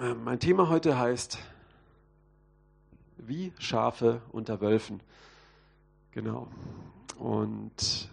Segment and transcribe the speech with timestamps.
[0.00, 1.38] Äh, mein Thema heute heißt
[3.18, 5.02] Wie Schafe unter Wölfen.
[6.12, 6.48] Genau.
[7.18, 8.08] Und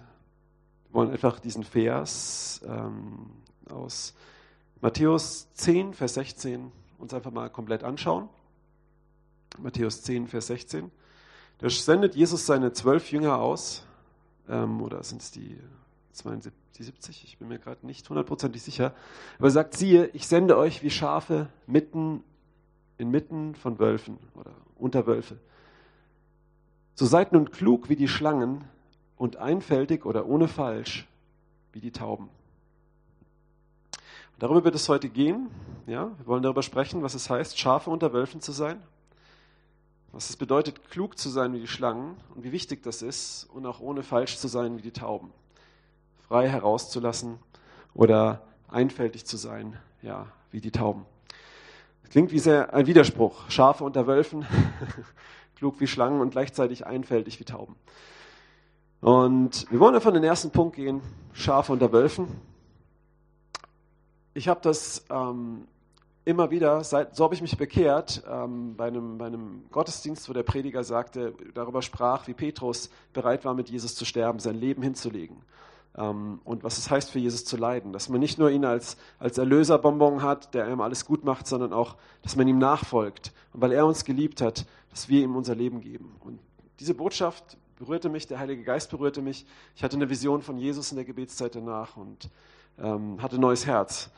[0.87, 3.29] wir wollen einfach diesen Vers ähm,
[3.69, 4.13] aus
[4.81, 8.27] Matthäus 10, Vers 16 uns einfach mal komplett anschauen.
[9.57, 10.91] Matthäus 10, Vers 16.
[11.59, 13.85] Da sendet Jesus seine zwölf Jünger aus,
[14.49, 15.57] ähm, oder sind es die
[16.11, 16.66] 72?
[16.79, 18.93] Ich bin mir gerade nicht hundertprozentig sicher.
[19.37, 22.23] Aber er sagt, siehe, ich sende euch wie Schafe mitten
[22.97, 25.37] inmitten von Wölfen oder unter Wölfe.
[26.95, 28.63] So seid nun klug wie die Schlangen
[29.17, 31.07] und einfältig oder ohne falsch
[31.73, 32.29] wie die Tauben.
[34.33, 35.49] Und darüber wird es heute gehen.
[35.85, 38.81] Ja, wir wollen darüber sprechen, was es heißt, Schafe unter Wölfen zu sein.
[40.11, 43.65] Was es bedeutet, klug zu sein wie die Schlangen und wie wichtig das ist und
[43.65, 45.31] auch ohne falsch zu sein wie die Tauben.
[46.27, 47.39] Frei herauszulassen
[47.93, 51.05] oder einfältig zu sein, ja, wie die Tauben.
[52.09, 53.49] Klingt wie sehr ein Widerspruch.
[53.49, 54.45] Schafe unter Wölfen,
[55.55, 57.75] klug wie Schlangen und gleichzeitig einfältig wie Tauben.
[58.99, 61.01] Und wir wollen einfach in den ersten Punkt gehen,
[61.33, 62.27] Schafe unter Wölfen.
[64.33, 65.67] Ich habe das ähm,
[66.25, 70.33] immer wieder, seit, so habe ich mich bekehrt, ähm, bei, einem, bei einem Gottesdienst, wo
[70.33, 74.81] der Prediger sagte, darüber sprach, wie Petrus bereit war, mit Jesus zu sterben, sein Leben
[74.81, 75.37] hinzulegen.
[75.97, 77.93] Ähm, und was es heißt, für Jesus zu leiden.
[77.93, 81.73] Dass man nicht nur ihn als, als Erlöserbonbon hat, der einem alles gut macht, sondern
[81.73, 83.33] auch, dass man ihm nachfolgt.
[83.53, 86.15] Und weil er uns geliebt hat, dass wir ihm unser Leben geben.
[86.19, 86.39] Und
[86.79, 89.45] diese Botschaft berührte mich, der Heilige Geist berührte mich.
[89.75, 92.29] Ich hatte eine Vision von Jesus in der Gebetszeit danach und
[92.79, 94.09] ähm, hatte neues Herz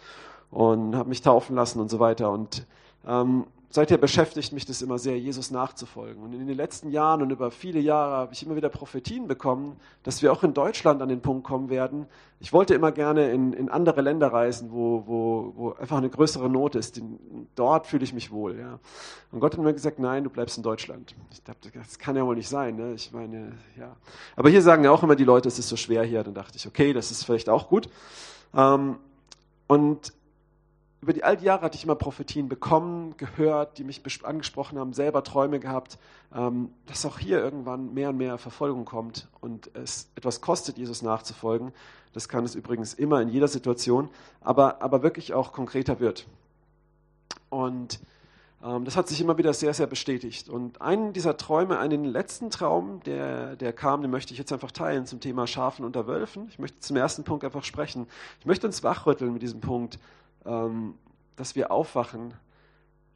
[0.51, 2.31] und habe mich taufen lassen und so weiter.
[2.31, 2.65] Und
[3.05, 6.23] ähm, seither beschäftigt mich das immer sehr, Jesus nachzufolgen.
[6.23, 9.79] Und in den letzten Jahren und über viele Jahre habe ich immer wieder Prophetien bekommen,
[10.03, 12.07] dass wir auch in Deutschland an den Punkt kommen werden.
[12.39, 16.49] Ich wollte immer gerne in, in andere Länder reisen, wo, wo, wo einfach eine größere
[16.49, 16.99] Not ist.
[17.55, 18.57] Dort fühle ich mich wohl.
[18.57, 18.79] Ja.
[19.31, 21.13] Und Gott hat mir gesagt, nein, du bleibst in Deutschland.
[21.31, 22.75] Ich dachte, das kann ja wohl nicht sein.
[22.75, 22.93] Ne?
[22.93, 23.95] Ich meine, ja.
[24.35, 26.23] Aber hier sagen ja auch immer die Leute, es ist so schwer hier.
[26.23, 27.87] Dann dachte ich, okay, das ist vielleicht auch gut.
[28.55, 28.97] Ähm,
[29.67, 30.13] und
[31.01, 34.93] über die all die Jahre hatte ich immer Prophetien bekommen, gehört, die mich angesprochen haben,
[34.93, 35.97] selber Träume gehabt,
[36.35, 41.01] ähm, dass auch hier irgendwann mehr und mehr Verfolgung kommt und es etwas kostet, Jesus
[41.01, 41.71] nachzufolgen.
[42.11, 44.09] Das kann es übrigens immer in jeder Situation,
[44.41, 46.27] aber, aber wirklich auch konkreter wird.
[47.49, 47.99] Und
[48.63, 50.49] ähm, das hat sich immer wieder sehr, sehr bestätigt.
[50.49, 54.71] Und einen dieser Träume, einen letzten Traum, der, der kam, den möchte ich jetzt einfach
[54.71, 56.47] teilen zum Thema Schafen unter Wölfen.
[56.49, 58.07] Ich möchte zum ersten Punkt einfach sprechen.
[58.39, 59.97] Ich möchte uns wachrütteln mit diesem Punkt
[60.43, 62.33] dass wir aufwachen,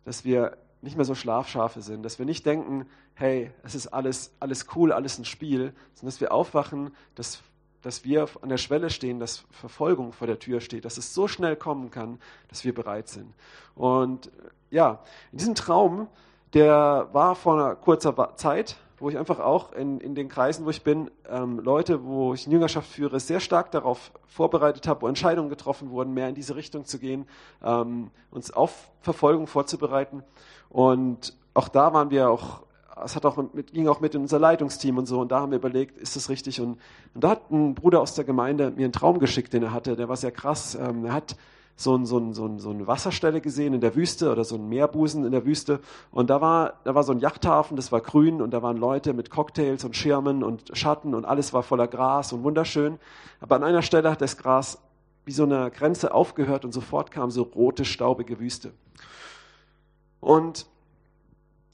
[0.06, 2.86] dass wir nicht mehr so Schlafschafe sind, dass wir nicht denken,
[3.16, 7.42] hey, es ist alles, alles cool, alles ein Spiel, sondern dass wir aufwachen, dass,
[7.82, 11.28] dass wir an der Schwelle stehen, dass Verfolgung vor der Tür steht, dass es so
[11.28, 12.20] schnell kommen kann,
[12.50, 13.34] dass wir bereit sind.
[13.76, 14.30] Und
[14.72, 15.00] ja,
[15.32, 16.08] in diesem Traum,
[16.54, 20.70] der war vor einer kurzer Zeit, wo ich einfach auch in, in den Kreisen, wo
[20.70, 25.10] ich bin, ähm, Leute, wo ich eine Jüngerschaft führe, sehr stark darauf vorbereitet habe, wo
[25.10, 27.26] Entscheidungen getroffen wurden, mehr in diese Richtung zu gehen,
[27.62, 30.24] ähm, uns auf Verfolgung vorzubereiten.
[30.70, 32.62] Und auch da waren wir auch,
[33.04, 35.52] es hat auch mit, ging auch mit in unser Leitungsteam und so, und da haben
[35.52, 36.62] wir überlegt, ist das richtig?
[36.62, 36.80] Und,
[37.14, 39.98] und da hat ein Bruder aus der Gemeinde mir einen Traum geschickt, den er hatte,
[39.98, 40.76] der war sehr krass.
[40.76, 41.36] Ähm, er hat
[41.76, 44.56] so, ein, so, ein, so, ein, so eine Wasserstelle gesehen in der Wüste oder so
[44.56, 45.80] ein Meerbusen in der Wüste.
[46.12, 49.14] Und da war, da war so ein Yachthafen, das war grün und da waren Leute
[49.14, 53.00] mit Cocktails und Schirmen und Schatten und alles war voller Gras und wunderschön.
[53.40, 54.78] Aber an einer Stelle hat das Gras
[55.26, 58.74] wie so eine Grenze aufgehört und sofort kam so rote, staubige Wüste.
[60.20, 60.68] Und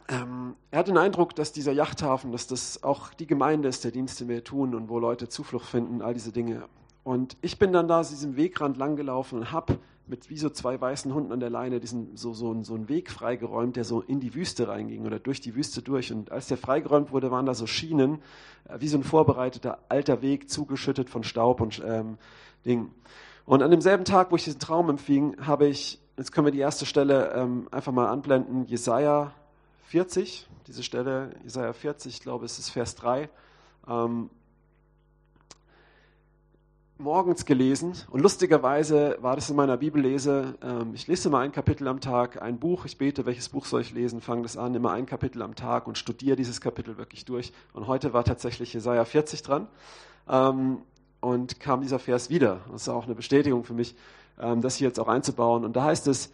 [0.08, 3.92] ähm, er hat den Eindruck, dass dieser Yachthafen, dass das auch die Gemeinde ist, der
[3.92, 6.68] Dienst, den wir tun und wo Leute Zuflucht finden, all diese Dinge.
[7.09, 11.12] Und ich bin dann da diesem Wegrand langgelaufen und habe mit wie so zwei weißen
[11.12, 14.36] Hunden an der Leine diesen, so, so, so einen Weg freigeräumt, der so in die
[14.36, 16.14] Wüste reinging oder durch die Wüste durch.
[16.14, 18.19] Und als der freigeräumt wurde, waren da so Schienen,
[18.66, 22.19] äh, wie so ein vorbereiteter alter Weg, zugeschüttet von Staub und ähm,
[22.64, 22.92] Ding.
[23.48, 26.59] Und an demselben Tag, wo ich diesen Traum empfing, habe ich, jetzt können wir die
[26.59, 29.31] erste Stelle ähm, einfach mal anblenden, Jesaja
[29.86, 33.30] 40, diese Stelle, Jesaja 40, ich glaube, es ist Vers 3.
[33.88, 34.30] Ähm,
[37.00, 41.88] morgens gelesen und lustigerweise war das in meiner Bibellese, ähm, ich lese immer ein Kapitel
[41.88, 44.92] am Tag, ein Buch, ich bete, welches Buch soll ich lesen, fange das an, immer
[44.92, 47.54] ein Kapitel am Tag und studiere dieses Kapitel wirklich durch.
[47.72, 49.68] Und heute war tatsächlich Jesaja 40 dran
[50.28, 50.80] ähm,
[51.22, 52.60] und kam dieser Vers wieder.
[52.69, 53.96] Das ist auch eine Bestätigung für mich,
[54.38, 55.63] ähm, das hier jetzt auch einzubauen.
[55.63, 56.34] Und da heißt es,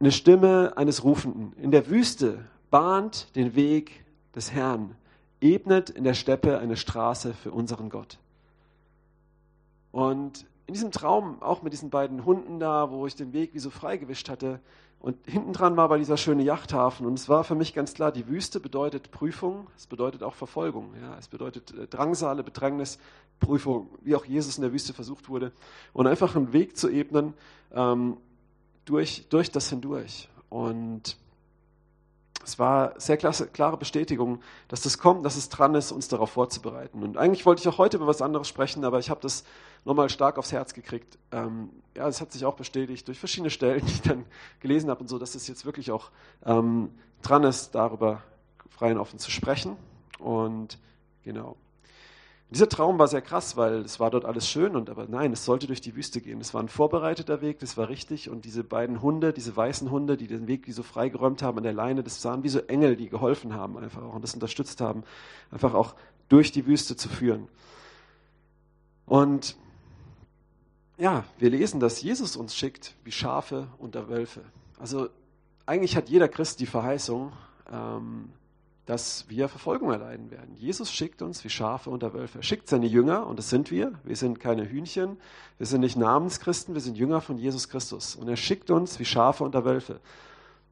[0.00, 4.04] eine Stimme eines Rufenden in der Wüste bahnt den Weg
[4.34, 4.96] des Herrn,
[5.40, 8.18] ebnet in der Steppe eine Straße für unseren Gott.
[9.92, 13.58] Und in diesem Traum, auch mit diesen beiden Hunden da, wo ich den Weg wie
[13.58, 14.60] so freigewischt hatte,
[15.02, 17.06] Und hinten dran war aber dieser schöne Yachthafen.
[17.06, 20.94] Und es war für mich ganz klar, die Wüste bedeutet Prüfung, es bedeutet auch Verfolgung.
[21.00, 23.00] Ja, es bedeutet äh, Drangsale, Bedrängnis,
[23.40, 25.50] Prüfung, wie auch Jesus in der Wüste versucht wurde.
[25.92, 27.34] Und einfach einen Weg zu ebnen
[27.74, 28.16] ähm,
[28.84, 30.28] durch, durch das hindurch.
[30.50, 31.16] Und
[32.44, 37.02] es war sehr klare Bestätigung, dass das kommt, dass es dran ist, uns darauf vorzubereiten.
[37.02, 39.44] Und eigentlich wollte ich auch heute über was anderes sprechen, aber ich habe das
[39.84, 41.18] nochmal stark aufs Herz gekriegt.
[41.30, 44.24] Ähm, ja, es hat sich auch bestätigt durch verschiedene Stellen, die ich dann
[44.60, 46.10] gelesen habe und so, dass es jetzt wirklich auch
[46.44, 46.90] ähm,
[47.22, 48.22] dran ist, darüber
[48.70, 49.76] frei und offen zu sprechen.
[50.18, 50.78] Und
[51.22, 51.56] genau.
[52.52, 55.46] Dieser Traum war sehr krass, weil es war dort alles schön und aber nein, es
[55.46, 56.38] sollte durch die Wüste gehen.
[56.38, 60.18] Es war ein vorbereiteter Weg, das war richtig und diese beiden Hunde, diese weißen Hunde,
[60.18, 63.08] die den Weg so freigeräumt haben an der Leine, das waren wie so Engel, die
[63.08, 65.02] geholfen haben einfach auch und das unterstützt haben,
[65.50, 65.94] einfach auch
[66.28, 67.48] durch die Wüste zu führen.
[69.06, 69.56] Und
[70.98, 74.42] ja, wir lesen, dass Jesus uns schickt wie Schafe unter Wölfe.
[74.78, 75.08] Also
[75.64, 77.32] eigentlich hat jeder Christ die Verheißung,
[77.72, 78.28] ähm,
[78.86, 80.54] dass wir Verfolgung erleiden werden.
[80.56, 82.38] Jesus schickt uns wie Schafe unter Wölfe.
[82.40, 83.92] Er schickt seine Jünger, und das sind wir.
[84.02, 85.18] Wir sind keine Hühnchen,
[85.58, 88.16] wir sind nicht Namenschristen, wir sind Jünger von Jesus Christus.
[88.16, 90.00] Und er schickt uns wie Schafe unter Wölfe.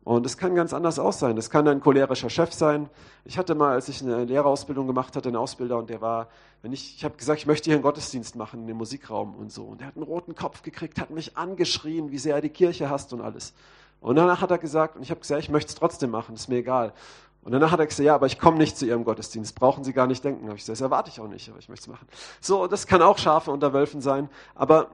[0.03, 1.37] Und es kann ganz anders auch sein.
[1.37, 2.89] Das kann ein cholerischer Chef sein.
[3.25, 6.29] Ich hatte mal, als ich eine Lehrerausbildung gemacht hatte, einen Ausbilder und der war,
[6.63, 9.53] wenn ich, ich habe gesagt, ich möchte hier einen Gottesdienst machen in dem Musikraum und
[9.53, 9.65] so.
[9.65, 12.89] Und er hat einen roten Kopf gekriegt, hat mich angeschrien, wie sehr er die Kirche
[12.89, 13.53] hasst und alles.
[14.01, 16.49] Und danach hat er gesagt, und ich habe gesagt, ich möchte es trotzdem machen, ist
[16.49, 16.95] mir egal.
[17.43, 19.93] Und danach hat er gesagt, ja, aber ich komme nicht zu Ihrem Gottesdienst, brauchen Sie
[19.93, 20.47] gar nicht denken.
[20.47, 22.07] Habe ich gesagt, das erwarte ich auch nicht, aber ich möchte es machen.
[22.41, 24.91] So, das kann auch Schafe unter Wölfen sein, aber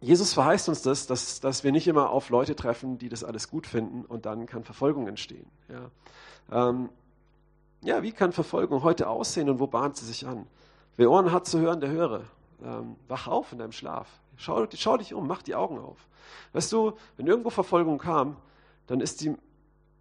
[0.00, 3.50] Jesus verheißt uns das, dass, dass wir nicht immer auf Leute treffen, die das alles
[3.50, 5.46] gut finden und dann kann Verfolgung entstehen.
[5.68, 6.88] Ja, ähm,
[7.82, 10.46] ja wie kann Verfolgung heute aussehen und wo bahnt sie sich an?
[10.96, 12.22] Wer Ohren hat zu hören, der höre.
[12.62, 14.06] Ähm, wach auf in deinem Schlaf.
[14.36, 15.98] Schau, schau dich um, mach die Augen auf.
[16.52, 18.36] Weißt du, wenn irgendwo Verfolgung kam,
[18.86, 19.34] dann ist die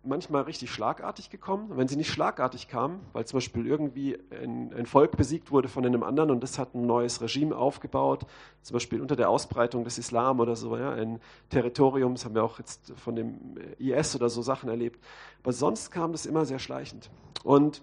[0.04, 1.72] manchmal richtig schlagartig gekommen.
[1.72, 5.68] Und wenn sie nicht schlagartig kam, weil zum Beispiel irgendwie ein, ein, Volk besiegt wurde
[5.68, 8.26] von einem anderen und das hat ein neues Regime aufgebaut,
[8.62, 11.20] zum Beispiel unter der Ausbreitung des Islam oder so, ja, ein
[11.50, 15.04] Territorium, das haben wir auch jetzt von dem IS oder so Sachen erlebt.
[15.44, 17.10] Aber sonst kam das immer sehr schleichend.
[17.44, 17.82] Und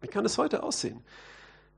[0.00, 1.02] wie kann es heute aussehen?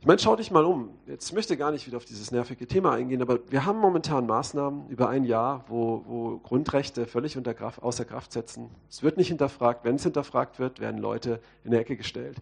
[0.00, 0.88] Ich meine, schau dich mal um.
[1.06, 4.26] Jetzt möchte ich gar nicht wieder auf dieses nervige Thema eingehen, aber wir haben momentan
[4.26, 8.70] Maßnahmen über ein Jahr, wo, wo Grundrechte völlig unter Kraft, außer Kraft setzen.
[8.88, 9.84] Es wird nicht hinterfragt.
[9.84, 12.38] Wenn es hinterfragt wird, werden Leute in der Ecke gestellt.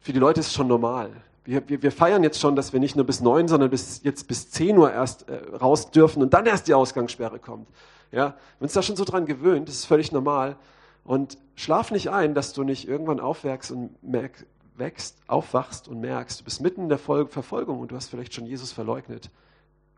[0.00, 1.12] Für die Leute ist es schon normal.
[1.46, 4.28] Wir, wir, wir feiern jetzt schon, dass wir nicht nur bis neun, sondern bis, jetzt
[4.28, 7.68] bis zehn Uhr erst äh, raus dürfen und dann erst die Ausgangssperre kommt.
[8.12, 10.56] Ja, wenn es da schon so dran gewöhnt, ist völlig normal.
[11.04, 14.44] Und schlaf nicht ein, dass du nicht irgendwann aufwächst und merkst,
[14.76, 18.46] wächst, aufwachst und merkst, du bist mitten in der Verfolgung und du hast vielleicht schon
[18.46, 19.30] Jesus verleugnet.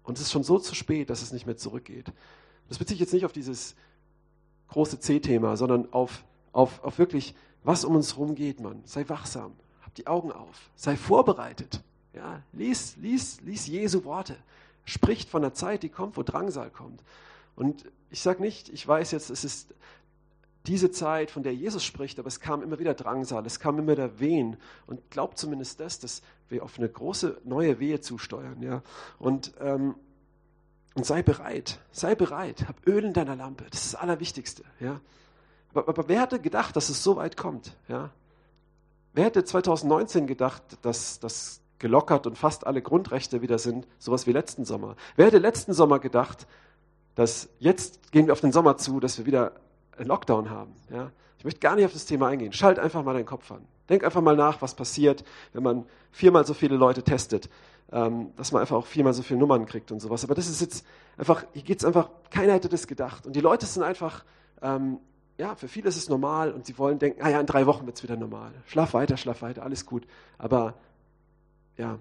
[0.02, 2.12] Und es ist schon so zu spät, dass es nicht mehr zurückgeht.
[2.68, 3.74] Das bezieht sich jetzt nicht auf dieses
[4.68, 7.34] große C-Thema, sondern auf, auf, auf wirklich,
[7.64, 8.82] was um uns herum geht, Mann.
[8.84, 9.52] Sei wachsam,
[9.82, 11.82] hab die Augen auf, sei vorbereitet.
[12.12, 14.36] Ja, lies, lies, lies Jesu Worte.
[14.84, 17.02] Spricht von der Zeit, die kommt, wo Drangsal kommt.
[17.56, 19.74] Und ich sage nicht, ich weiß jetzt, es ist
[20.66, 23.92] diese Zeit, von der Jesus spricht, aber es kam immer wieder Drangsal, es kam immer
[23.92, 24.56] wieder Wehen.
[24.86, 28.62] Und glaubt zumindest das, dass wir auf eine große neue Wehe zusteuern.
[28.62, 28.82] Ja?
[29.18, 29.94] Und, ähm,
[30.94, 34.64] und sei bereit, sei bereit, hab Öl in deiner Lampe, das ist das Allerwichtigste.
[34.80, 35.00] Ja?
[35.72, 37.76] Aber, aber wer hätte gedacht, dass es so weit kommt?
[37.88, 38.10] Ja?
[39.12, 44.32] Wer hätte 2019 gedacht, dass das gelockert und fast alle Grundrechte wieder sind, sowas wie
[44.32, 44.96] letzten Sommer?
[45.16, 46.46] Wer hätte letzten Sommer gedacht,
[47.14, 49.52] dass jetzt gehen wir auf den Sommer zu, dass wir wieder
[50.04, 50.74] Lockdown haben.
[50.90, 51.10] Ja?
[51.38, 52.52] Ich möchte gar nicht auf das Thema eingehen.
[52.52, 53.66] Schalt einfach mal deinen Kopf an.
[53.88, 57.48] Denk einfach mal nach, was passiert, wenn man viermal so viele Leute testet,
[57.92, 60.24] ähm, dass man einfach auch viermal so viele Nummern kriegt und sowas.
[60.24, 60.84] Aber das ist jetzt
[61.16, 63.26] einfach, hier geht es einfach, keiner hätte das gedacht.
[63.26, 64.24] Und die Leute sind einfach,
[64.60, 64.98] ähm,
[65.38, 67.86] ja, für viele ist es normal und sie wollen denken, ah ja, in drei Wochen
[67.86, 68.52] wird es wieder normal.
[68.66, 70.06] Schlaf weiter, schlaf weiter, alles gut.
[70.38, 70.74] Aber
[71.76, 71.98] ja.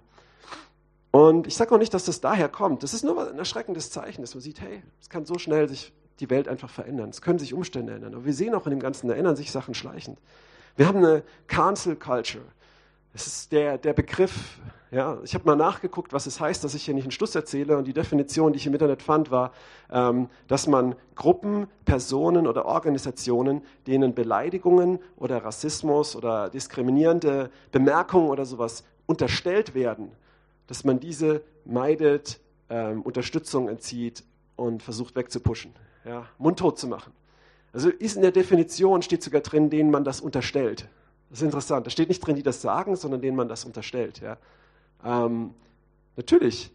[1.12, 2.84] Und ich sage auch nicht, dass das daher kommt.
[2.84, 5.94] Das ist nur ein erschreckendes Zeichen, dass man sieht, hey, es kann so schnell sich
[6.20, 7.10] die Welt einfach verändern.
[7.10, 8.14] Es können sich Umstände ändern.
[8.14, 10.20] Aber wir sehen auch in dem Ganzen, da ändern sich Sachen schleichend.
[10.76, 12.46] Wir haben eine Cancel Culture.
[13.14, 14.60] Das ist der, der Begriff,
[14.92, 17.78] ja, ich habe mal nachgeguckt, was es heißt, dass ich hier nicht einen Schluss erzähle.
[17.78, 19.54] Und die Definition, die ich im Internet fand, war,
[19.90, 28.46] ähm, dass man Gruppen, Personen oder Organisationen, denen Beleidigungen oder Rassismus oder diskriminierende Bemerkungen oder
[28.46, 30.12] sowas unterstellt werden,
[30.68, 34.26] dass man diese meidet, ähm, Unterstützung entzieht
[34.58, 35.74] und versucht wegzupuschen
[36.06, 37.14] ja, mundtot zu machen.
[37.74, 40.88] Also ist in der Definition, steht sogar drin, denen man das unterstellt.
[41.30, 41.86] Das ist interessant.
[41.86, 44.22] Da steht nicht drin, die das sagen, sondern denen man das unterstellt.
[44.22, 44.38] Ja.
[45.04, 45.54] Ähm,
[46.16, 46.72] natürlich,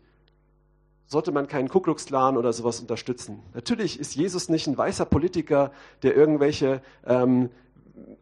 [1.07, 3.43] sollte man keinen Ku Klux oder sowas unterstützen.
[3.55, 5.73] Natürlich ist Jesus nicht ein weißer Politiker,
[6.03, 7.51] der irgendwelche ähm,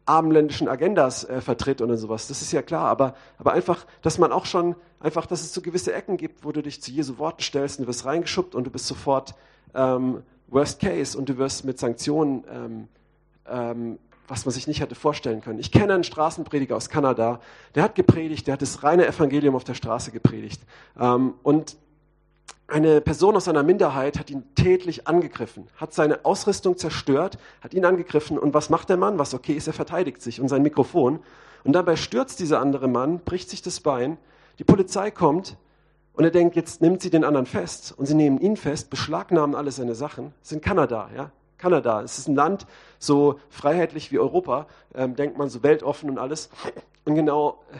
[0.07, 2.29] abendländischen Agendas äh, vertritt oder sowas.
[2.29, 2.87] Das ist ja klar.
[2.87, 6.53] Aber, aber einfach, dass man auch schon, einfach, dass es so gewisse Ecken gibt, wo
[6.53, 9.35] du dich zu Jesu Worten stellst und du wirst reingeschubbt und du bist sofort
[9.75, 12.89] ähm, Worst Case und du wirst mit Sanktionen, ähm,
[13.47, 15.59] ähm, was man sich nicht hätte vorstellen können.
[15.59, 17.41] Ich kenne einen Straßenprediger aus Kanada,
[17.75, 20.61] der hat gepredigt, der hat das reine Evangelium auf der Straße gepredigt.
[20.99, 21.77] Ähm, und
[22.67, 27.87] eine Person aus einer Minderheit hat ihn tätlich angegriffen, hat seine Ausrüstung zerstört, hat ihn
[27.87, 29.19] angegriffen und was macht der Mann?
[29.19, 31.21] Was okay ist, er verteidigt sich und sein Mikrofon.
[31.65, 34.19] Und dabei stürzt dieser andere Mann, bricht sich das Bein,
[34.59, 35.57] die Polizei kommt
[36.19, 39.55] und er denkt, jetzt nimmt sie den anderen fest und sie nehmen ihn fest, beschlagnahmen
[39.55, 40.35] alle seine Sachen.
[40.51, 41.31] In Kanada, ja.
[41.57, 42.67] Kanada, es ist ein Land
[42.99, 46.51] so freiheitlich wie Europa, ähm, denkt man so weltoffen und alles.
[47.05, 47.79] Und genau äh,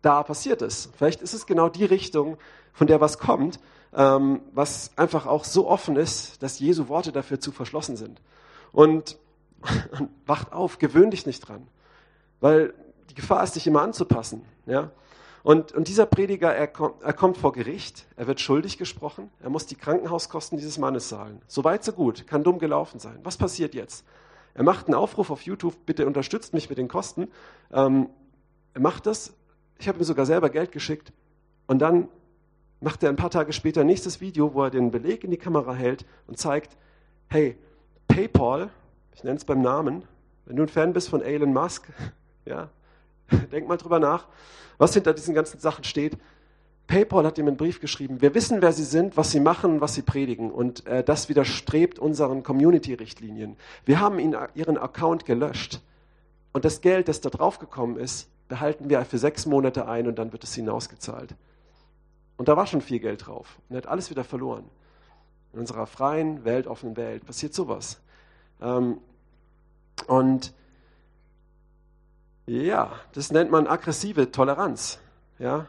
[0.00, 0.88] da passiert es.
[0.96, 2.38] Vielleicht ist es genau die Richtung,
[2.72, 3.60] von der was kommt
[3.94, 8.20] ähm, was einfach auch so offen ist, dass Jesu Worte dafür zu verschlossen sind.
[8.72, 9.18] Und,
[9.98, 11.66] und wacht auf, gewöhn dich nicht dran,
[12.40, 12.72] weil
[13.10, 14.44] die Gefahr ist, dich immer anzupassen.
[14.66, 14.90] Ja?
[15.42, 19.48] Und, und dieser Prediger, er, kommt, er kommt vor Gericht, er wird schuldig gesprochen, er
[19.48, 21.40] muss die Krankenhauskosten dieses Mannes zahlen.
[21.46, 23.18] So weit, so gut, kann dumm gelaufen sein.
[23.22, 24.04] Was passiert jetzt?
[24.52, 27.28] Er macht einen Aufruf auf YouTube, bitte unterstützt mich mit den Kosten.
[27.72, 28.10] Ähm,
[28.74, 29.32] er macht das,
[29.78, 31.12] ich habe ihm sogar selber Geld geschickt
[31.66, 32.08] und dann
[32.80, 35.74] macht er ein paar Tage später nächstes Video, wo er den Beleg in die Kamera
[35.74, 36.76] hält und zeigt,
[37.28, 37.56] hey,
[38.08, 38.70] PayPal,
[39.14, 40.02] ich nenne es beim Namen,
[40.46, 41.88] wenn du ein Fan bist von Elon Musk,
[42.44, 42.68] ja,
[43.52, 44.26] denk mal drüber nach,
[44.78, 46.16] was hinter diesen ganzen Sachen steht.
[46.86, 48.20] PayPal hat ihm einen Brief geschrieben.
[48.20, 50.50] Wir wissen, wer sie sind, was sie machen, was sie predigen.
[50.50, 53.56] Und äh, das widerstrebt unseren Community-Richtlinien.
[53.84, 55.80] Wir haben ihn, ihren Account gelöscht.
[56.52, 60.32] Und das Geld, das da draufgekommen ist, behalten wir für sechs Monate ein und dann
[60.32, 61.36] wird es hinausgezahlt.
[62.36, 63.58] Und da war schon viel Geld drauf.
[63.68, 64.64] Und er hat alles wieder verloren.
[65.52, 68.00] In unserer freien, weltoffenen Welt passiert sowas.
[68.60, 68.98] Ähm,
[70.08, 70.52] und
[72.50, 74.98] ja, das nennt man aggressive Toleranz.
[75.38, 75.68] Ja,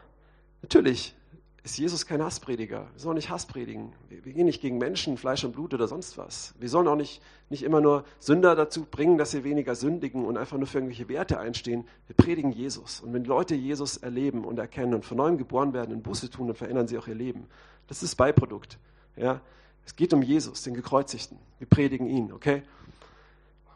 [0.62, 1.14] natürlich
[1.62, 2.88] ist Jesus kein Hassprediger.
[2.92, 3.92] Wir sollen nicht Hass predigen.
[4.08, 6.54] Wir, wir, gehen nicht gegen Menschen, Fleisch und Blut oder sonst was.
[6.58, 10.36] Wir sollen auch nicht, nicht immer nur Sünder dazu bringen, dass sie weniger sündigen und
[10.36, 11.84] einfach nur für irgendwelche Werte einstehen.
[12.08, 13.00] Wir predigen Jesus.
[13.00, 16.48] Und wenn Leute Jesus erleben und erkennen und von neuem geboren werden und Buße tun,
[16.48, 17.46] dann verändern sie auch ihr Leben.
[17.86, 18.78] Das ist Beiprodukt.
[19.14, 19.40] Ja?
[19.86, 21.38] Es geht um Jesus, den Gekreuzigten.
[21.60, 22.64] Wir predigen ihn, okay?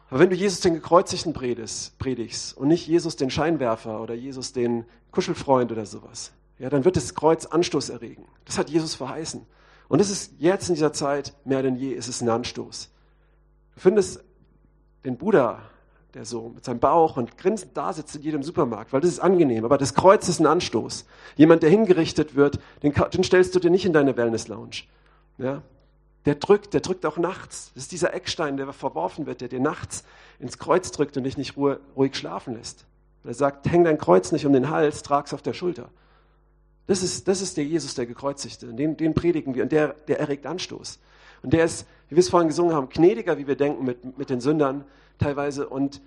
[0.08, 4.84] Aber wenn du Jesus den Gekreuzigten predigst, und nicht Jesus den Scheinwerfer oder Jesus den
[5.10, 8.24] Kuschelfreund oder sowas, ja, dann wird das Kreuz Anstoß erregen.
[8.44, 9.44] Das hat Jesus verheißen.
[9.88, 12.90] Und es ist jetzt in dieser Zeit mehr denn je, ist es ein Anstoß.
[13.74, 14.24] Du findest
[15.04, 15.60] den Buddha,
[16.14, 19.20] der so mit seinem Bauch und grinsend da sitzt in jedem Supermarkt, weil das ist
[19.20, 19.64] angenehm.
[19.64, 21.04] Aber das Kreuz ist ein Anstoß.
[21.36, 24.84] Jemand, der hingerichtet wird, den, den stellst du dir nicht in deine Wellness-Lounge.
[25.38, 25.62] Ja?
[26.26, 27.70] Der drückt, der drückt auch nachts.
[27.74, 30.04] Das ist dieser Eckstein, der verworfen wird, der dir nachts
[30.38, 32.84] ins Kreuz drückt und dich nicht ruhig schlafen lässt.
[33.24, 35.88] Er sagt, häng dein Kreuz nicht um den Hals, trag's auf der Schulter.
[36.86, 38.72] Das ist, das ist der Jesus, der Gekreuzigte.
[38.72, 41.00] Den, den predigen wir und der, der erregt Anstoß.
[41.42, 44.30] Und der ist, wie wir es vorhin gesungen haben, gnädiger, wie wir denken mit, mit
[44.30, 44.84] den Sündern
[45.18, 45.68] teilweise.
[45.68, 46.00] Und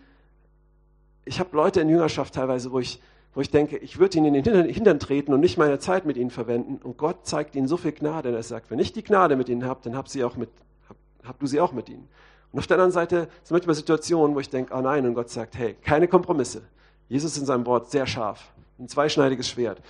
[1.25, 3.01] ich habe Leute in Jüngerschaft teilweise, wo ich,
[3.33, 6.17] wo ich denke, ich würde ihnen in den Hintern treten und nicht meine Zeit mit
[6.17, 6.79] ihnen verwenden.
[6.83, 9.49] Und Gott zeigt ihnen so viel Gnade, dass er sagt, wenn ich die Gnade mit
[9.49, 10.49] ihnen habe, dann hab, sie auch mit,
[10.87, 12.07] hab, hab du sie auch mit ihnen.
[12.51, 15.29] Und auf der anderen Seite sind manchmal Situationen, wo ich denke, oh nein, und Gott
[15.29, 16.63] sagt, hey, keine Kompromisse.
[17.07, 19.81] Jesus in seinem Wort sehr scharf, ein zweischneidiges Schwert.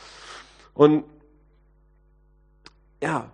[0.73, 1.05] Und
[3.01, 3.31] ja,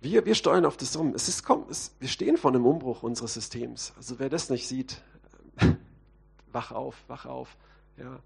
[0.00, 1.14] wir, wir steuern auf das um.
[1.14, 3.92] Es ist, komm, es, wir stehen vor einem Umbruch unseres Systems.
[3.96, 5.00] Also wer das nicht sieht,
[6.52, 7.56] wach auf, wach auf.
[7.96, 8.18] Ja.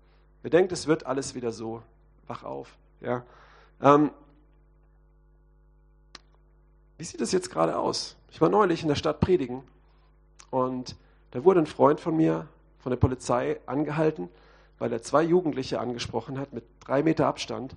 [0.46, 1.82] Wer denkt, es wird alles wieder so,
[2.28, 2.76] wach auf.
[3.00, 3.24] Ja.
[3.82, 4.12] Ähm,
[6.98, 8.14] wie sieht es jetzt gerade aus?
[8.30, 9.64] Ich war neulich in der Stadt predigen
[10.52, 10.94] und
[11.32, 12.46] da wurde ein Freund von mir
[12.78, 14.28] von der Polizei angehalten,
[14.78, 17.74] weil er zwei Jugendliche angesprochen hat mit drei Meter Abstand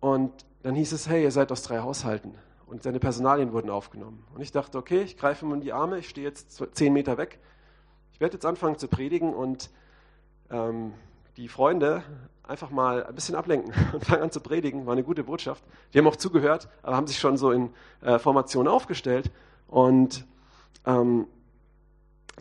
[0.00, 2.34] und dann hieß es, hey, ihr seid aus drei Haushalten.
[2.64, 4.24] Und seine Personalien wurden aufgenommen.
[4.34, 7.18] Und ich dachte, okay, ich greife ihm in die Arme, ich stehe jetzt zehn Meter
[7.18, 7.40] weg.
[8.14, 9.68] Ich werde jetzt anfangen zu predigen und
[10.48, 10.94] ähm,
[11.36, 12.02] die Freunde
[12.42, 14.86] einfach mal ein bisschen ablenken und fangen an zu predigen.
[14.86, 15.64] War eine gute Botschaft.
[15.92, 17.70] Die haben auch zugehört, aber haben sich schon so in
[18.02, 19.30] äh, Formation aufgestellt
[19.68, 20.24] und
[20.86, 21.26] ähm,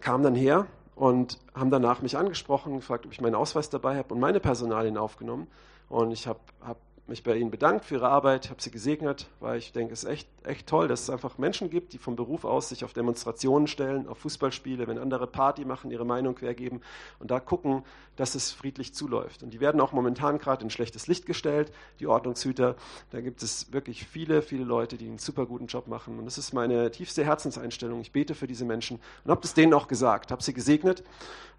[0.01, 4.13] kamen dann her und haben danach mich angesprochen, gefragt, ob ich meinen Ausweis dabei habe
[4.13, 5.47] und meine Personalien aufgenommen.
[5.89, 9.57] Und ich habe hab mich bei Ihnen bedankt für Ihre Arbeit, habe Sie gesegnet, weil
[9.57, 12.45] ich denke, es ist echt, echt toll, dass es einfach Menschen gibt, die vom Beruf
[12.45, 16.81] aus sich auf Demonstrationen stellen, auf Fußballspiele, wenn andere Party machen, ihre Meinung quergeben
[17.19, 17.83] und da gucken,
[18.15, 19.43] dass es friedlich zuläuft.
[19.43, 22.75] Und die werden auch momentan gerade in schlechtes Licht gestellt, die Ordnungshüter.
[23.12, 26.19] Da gibt es wirklich viele, viele Leute, die einen super guten Job machen.
[26.19, 28.00] Und das ist meine tiefste Herzenseinstellung.
[28.00, 31.03] Ich bete für diese Menschen und habe das denen auch gesagt, habe sie gesegnet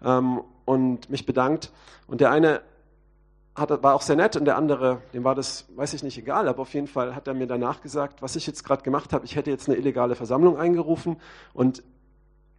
[0.03, 1.71] ähm, und mich bedankt.
[2.07, 2.61] Und der eine
[3.55, 6.47] hat, war auch sehr nett und der andere, dem war das, weiß ich nicht, egal,
[6.47, 9.25] aber auf jeden Fall hat er mir danach gesagt, was ich jetzt gerade gemacht habe,
[9.25, 11.17] ich hätte jetzt eine illegale Versammlung eingerufen
[11.53, 11.83] und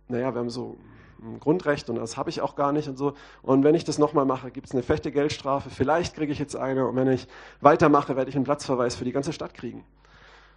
[0.08, 0.78] naja, wir haben so
[1.20, 3.14] ein Grundrecht und das habe ich auch gar nicht und so.
[3.42, 6.56] Und wenn ich das nochmal mache, gibt es eine fette Geldstrafe, vielleicht kriege ich jetzt
[6.56, 7.26] eine und wenn ich
[7.60, 9.84] weitermache, werde ich einen Platzverweis für die ganze Stadt kriegen.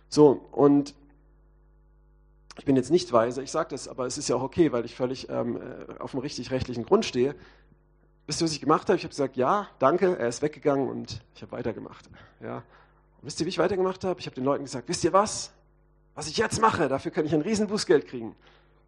[0.09, 0.95] So, und
[2.57, 4.85] ich bin jetzt nicht weise, ich sage das, aber es ist ja auch okay, weil
[4.85, 7.35] ich völlig ähm, äh, auf einem richtig rechtlichen Grund stehe.
[8.29, 8.95] Wisst ihr, was ich gemacht habe?
[8.95, 12.07] Ich habe gesagt, ja, danke, er ist weggegangen und ich habe weitergemacht.
[12.43, 12.57] Ja.
[12.57, 12.63] Und
[13.23, 14.19] wisst ihr, wie ich weitergemacht habe?
[14.19, 15.49] Ich habe den Leuten gesagt, wisst ihr was?
[16.13, 18.35] Was ich jetzt mache, dafür kann ich ein riesen Bußgeld kriegen.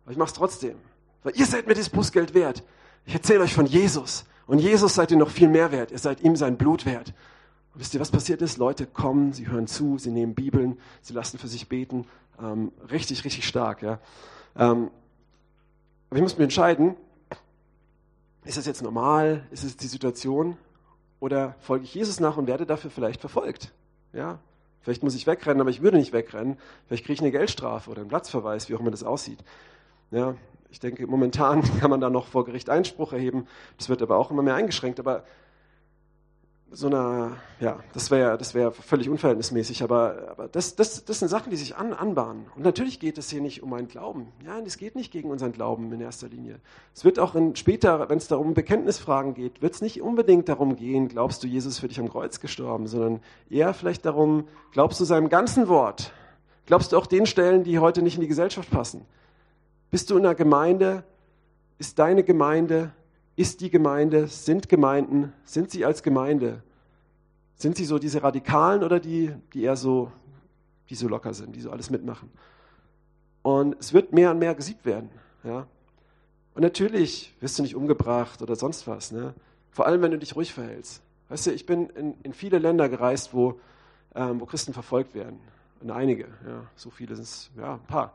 [0.03, 0.75] Aber ich mache es trotzdem.
[1.23, 2.61] Weil ihr seid mir dieses Bußgeld wert.
[3.07, 4.25] Ich erzähle euch von Jesus.
[4.45, 5.89] Und Jesus seid ihr noch viel mehr wert.
[5.89, 7.11] Ihr seid ihm sein Blut wert.
[7.73, 8.59] Und wisst ihr, was passiert ist?
[8.59, 12.05] Leute kommen, sie hören zu, sie nehmen Bibeln, sie lassen für sich beten.
[12.39, 13.81] Ähm, richtig, richtig stark.
[13.81, 13.97] Ja.
[14.55, 14.91] Ähm,
[16.11, 16.95] aber ich muss mich entscheiden,
[18.43, 19.43] ist das jetzt normal?
[19.51, 20.57] Ist es die Situation?
[21.19, 23.71] Oder folge ich Jesus nach und werde dafür vielleicht verfolgt?
[24.13, 24.39] Ja,
[24.81, 26.57] vielleicht muss ich wegrennen, aber ich würde nicht wegrennen.
[26.87, 29.43] Vielleicht kriege ich eine Geldstrafe oder einen Platzverweis, wie auch immer das aussieht.
[30.09, 30.35] Ja,
[30.71, 33.47] ich denke, momentan kann man da noch vor Gericht Einspruch erheben.
[33.77, 34.99] Das wird aber auch immer mehr eingeschränkt.
[34.99, 35.23] Aber
[36.73, 41.27] so einer, ja, das wäre das wär völlig unverhältnismäßig, aber, aber das, das, das sind
[41.27, 42.45] Sachen, die sich an, anbahnen.
[42.55, 44.27] Und natürlich geht es hier nicht um einen Glauben.
[44.45, 46.61] Ja, es geht nicht gegen unseren Glauben in erster Linie.
[46.95, 50.77] Es wird auch in, später, wenn es darum Bekenntnisfragen geht, wird es nicht unbedingt darum
[50.77, 55.03] gehen, glaubst du, Jesus für dich am Kreuz gestorben, sondern eher vielleicht darum, glaubst du
[55.03, 56.13] seinem ganzen Wort?
[56.67, 59.05] Glaubst du auch den Stellen, die heute nicht in die Gesellschaft passen?
[59.89, 61.03] Bist du in einer Gemeinde?
[61.79, 62.93] Ist deine Gemeinde
[63.41, 66.61] ist die Gemeinde, sind Gemeinden, sind sie als Gemeinde?
[67.55, 70.11] Sind sie so diese Radikalen oder die, die eher so,
[70.89, 72.29] die so locker sind, die so alles mitmachen?
[73.41, 75.09] Und es wird mehr und mehr gesiebt werden.
[75.43, 75.65] Ja?
[76.53, 79.11] Und natürlich wirst du nicht umgebracht oder sonst was.
[79.11, 79.33] Ne?
[79.71, 81.01] Vor allem, wenn du dich ruhig verhältst.
[81.29, 83.59] Weißt du, ich bin in, in viele Länder gereist, wo,
[84.13, 85.39] ähm, wo Christen verfolgt werden.
[85.79, 88.13] Und einige, ja, so viele sind es, ja, ein paar.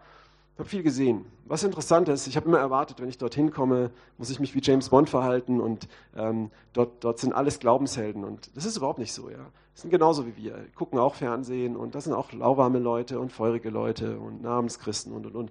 [0.57, 1.27] Ich habe viel gesehen.
[1.45, 4.62] Was interessant ist, ich habe immer erwartet, wenn ich dorthin komme, muss ich mich wie
[4.62, 8.25] James Bond verhalten und ähm, dort, dort sind alles Glaubenshelden.
[8.25, 9.29] Und das ist überhaupt nicht so.
[9.29, 9.51] Ja.
[9.75, 10.57] Das sind genauso wie wir.
[10.57, 15.12] Die gucken auch Fernsehen und das sind auch lauwarme Leute und feurige Leute und Namenschristen
[15.12, 15.51] und und und.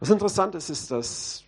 [0.00, 1.44] Was interessant ist, ist, dass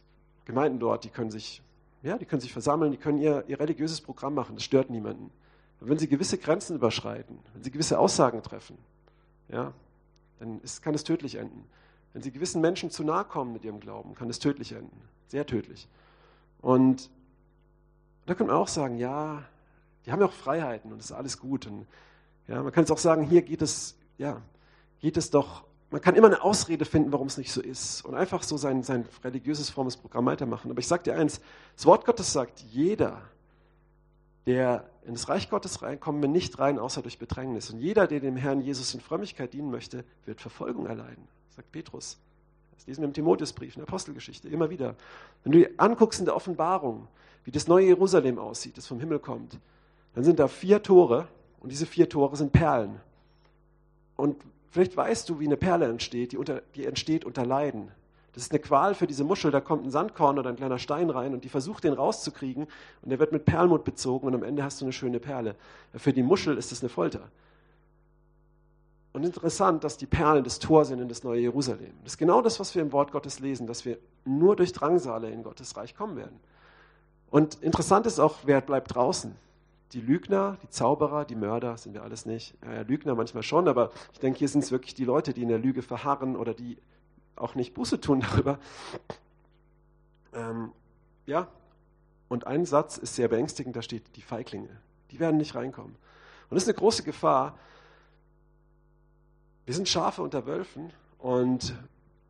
[0.47, 1.61] Gemeinden dort, die können sich,
[2.03, 4.55] ja, die können sich versammeln, die können ihr, ihr religiöses Programm machen.
[4.55, 5.31] Das stört niemanden.
[5.79, 8.79] Aber wenn sie gewisse Grenzen überschreiten, wenn sie gewisse Aussagen treffen,
[9.51, 9.75] ja,
[10.39, 11.67] dann ist, kann es tödlich enden.
[12.19, 15.01] Wenn sie gewissen Menschen zu nahe kommen mit ihrem Glauben, kann es tödlich enden.
[15.29, 15.87] Sehr tödlich.
[16.61, 17.11] Und
[18.27, 19.45] da kann man auch sagen, ja,
[20.05, 21.69] die haben ja auch Freiheiten und es ist alles gut.
[21.69, 21.87] Und
[22.49, 24.43] ja, man kann es auch sagen, hier geht es, ja,
[24.99, 28.17] geht es doch, man kann immer eine Ausrede finden, warum es nicht so ist und
[28.17, 30.73] einfach so sein, sein religiöses frommes Programm weitermachen.
[30.73, 31.41] Aber ich sage dir eins,
[31.77, 33.23] das Wort Gottes sagt, jeder,
[34.45, 37.71] der in das Reich Gottes reinkommt, will nicht rein, außer durch Bedrängnis.
[37.71, 41.27] Und jeder, der dem Herrn Jesus in Frömmigkeit dienen möchte, wird Verfolgung erleiden
[41.59, 42.19] sagt Petrus.
[42.77, 44.95] Das lesen wir im Timotheusbrief, in der Apostelgeschichte, immer wieder.
[45.43, 47.09] Wenn du dir anguckst in der Offenbarung,
[47.45, 49.59] wie das neue Jerusalem aussieht, das vom Himmel kommt,
[50.15, 51.27] dann sind da vier Tore
[51.61, 53.01] und diese vier Tore sind Perlen.
[54.17, 54.41] Und
[54.71, 57.91] vielleicht weißt du, wie eine Perle entsteht, die, unter, die entsteht unter Leiden.
[58.39, 61.11] Das ist eine Qual für diese Muschel, da kommt ein Sandkorn oder ein kleiner Stein
[61.11, 62.69] rein und die versucht den rauszukriegen
[63.03, 65.57] und der wird mit Perlmut bezogen und am Ende hast du eine schöne Perle.
[65.97, 67.33] Für die Muschel ist das eine Folter.
[69.13, 71.91] Und interessant, dass die Perlen das Tor sind in das neue Jerusalem.
[72.05, 75.31] Das ist genau das, was wir im Wort Gottes lesen, dass wir nur durch Drangsale
[75.31, 76.39] in Gottes Reich kommen werden.
[77.31, 79.35] Und interessant ist auch, wer bleibt draußen?
[79.95, 82.55] Die Lügner, die Zauberer, die Mörder sind wir alles nicht.
[82.63, 85.49] Ja, Lügner manchmal schon, aber ich denke, hier sind es wirklich die Leute, die in
[85.49, 86.79] der Lüge verharren oder die
[87.41, 88.59] auch nicht Buße tun darüber.
[90.33, 90.73] Ähm,
[91.27, 91.49] ja,
[92.29, 94.69] und ein Satz ist sehr beängstigend, da steht, die Feiglinge,
[95.11, 95.95] die werden nicht reinkommen.
[96.51, 97.59] Und das ist eine große Gefahr,
[99.67, 101.75] wir sind Schafe unter Wölfen und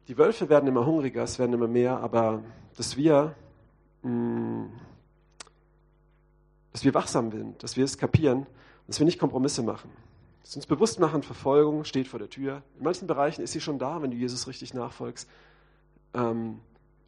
[0.08, 2.42] die Wölfe werden immer hungriger, es werden immer mehr, aber
[2.76, 3.36] dass wir,
[4.02, 4.80] mh, mm,
[6.72, 8.46] dass wir wachsam sind, dass wir es kapieren,
[8.86, 9.90] dass wir nicht Kompromisse machen.
[10.50, 12.62] Wir uns bewusst machen, Verfolgung steht vor der Tür.
[12.78, 15.28] In manchen Bereichen ist sie schon da, wenn du Jesus richtig nachfolgst.
[16.14, 16.60] Ähm,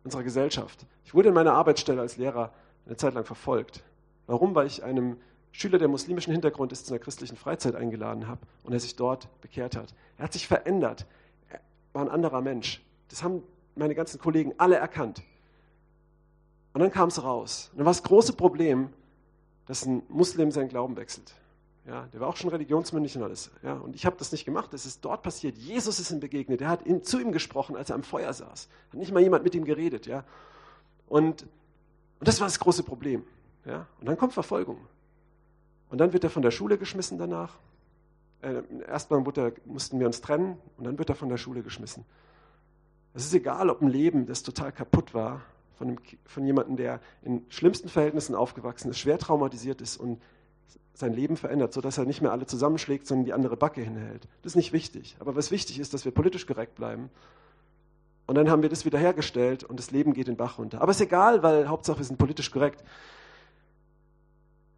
[0.05, 0.87] unserer Gesellschaft.
[1.05, 2.53] Ich wurde in meiner Arbeitsstelle als Lehrer
[2.87, 3.83] eine Zeit lang verfolgt.
[4.27, 4.55] Warum?
[4.55, 5.17] Weil ich einem
[5.53, 9.29] Schüler, der muslimischen Hintergrund ist, zu einer christlichen Freizeit eingeladen habe und er sich dort
[9.41, 9.95] bekehrt hat.
[10.19, 11.07] Er hat sich verändert.
[11.49, 11.61] Er
[11.93, 12.83] war ein anderer Mensch.
[13.09, 13.43] Das haben
[13.75, 15.23] meine ganzen Kollegen alle erkannt.
[16.73, 17.71] Und dann kam es raus.
[17.73, 18.91] Und dann war das große Problem,
[19.67, 21.35] dass ein Muslim seinen Glauben wechselt.
[21.87, 23.51] Ja, der war auch schon religionsmündig und alles.
[23.63, 25.57] Ja, und ich habe das nicht gemacht, das ist dort passiert.
[25.57, 28.69] Jesus ist ihm begegnet, er hat ihn, zu ihm gesprochen, als er am Feuer saß.
[28.91, 30.07] Hat nicht mal jemand mit ihm geredet.
[30.07, 30.25] Ja.
[31.09, 33.25] Und, und das war das große Problem.
[33.65, 33.87] Ja.
[33.99, 34.79] Und dann kommt Verfolgung.
[35.89, 37.59] Und dann wird er von der Schule geschmissen danach.
[38.43, 39.21] Äh, erstmal
[39.65, 42.05] mussten wir uns trennen und dann wird er von der Schule geschmissen.
[43.13, 45.43] Es ist egal, ob ein Leben, das total kaputt war,
[45.77, 50.21] von, von jemandem, der in schlimmsten Verhältnissen aufgewachsen ist, schwer traumatisiert ist und
[51.01, 54.29] sein Leben verändert, sodass er nicht mehr alle zusammenschlägt, sondern die andere Backe hinhält.
[54.43, 55.17] Das ist nicht wichtig.
[55.19, 57.11] Aber was wichtig ist, dass wir politisch korrekt bleiben.
[58.27, 60.81] Und dann haben wir das wiederhergestellt und das Leben geht den Bach runter.
[60.81, 62.85] Aber ist egal, weil Hauptsache wir sind politisch korrekt.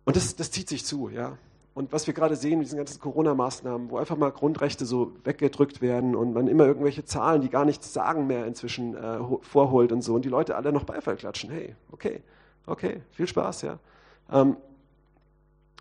[0.04, 1.36] Und das, das zieht sich zu, ja.
[1.74, 5.80] Und was wir gerade sehen mit diesen ganzen Corona-Maßnahmen, wo einfach mal Grundrechte so weggedrückt
[5.80, 10.02] werden und man immer irgendwelche Zahlen, die gar nichts sagen mehr inzwischen äh, vorholt und
[10.02, 11.50] so und die Leute alle noch Beifall klatschen.
[11.50, 12.22] Hey, okay,
[12.66, 13.78] okay, viel Spaß, ja.
[14.30, 14.56] Ähm,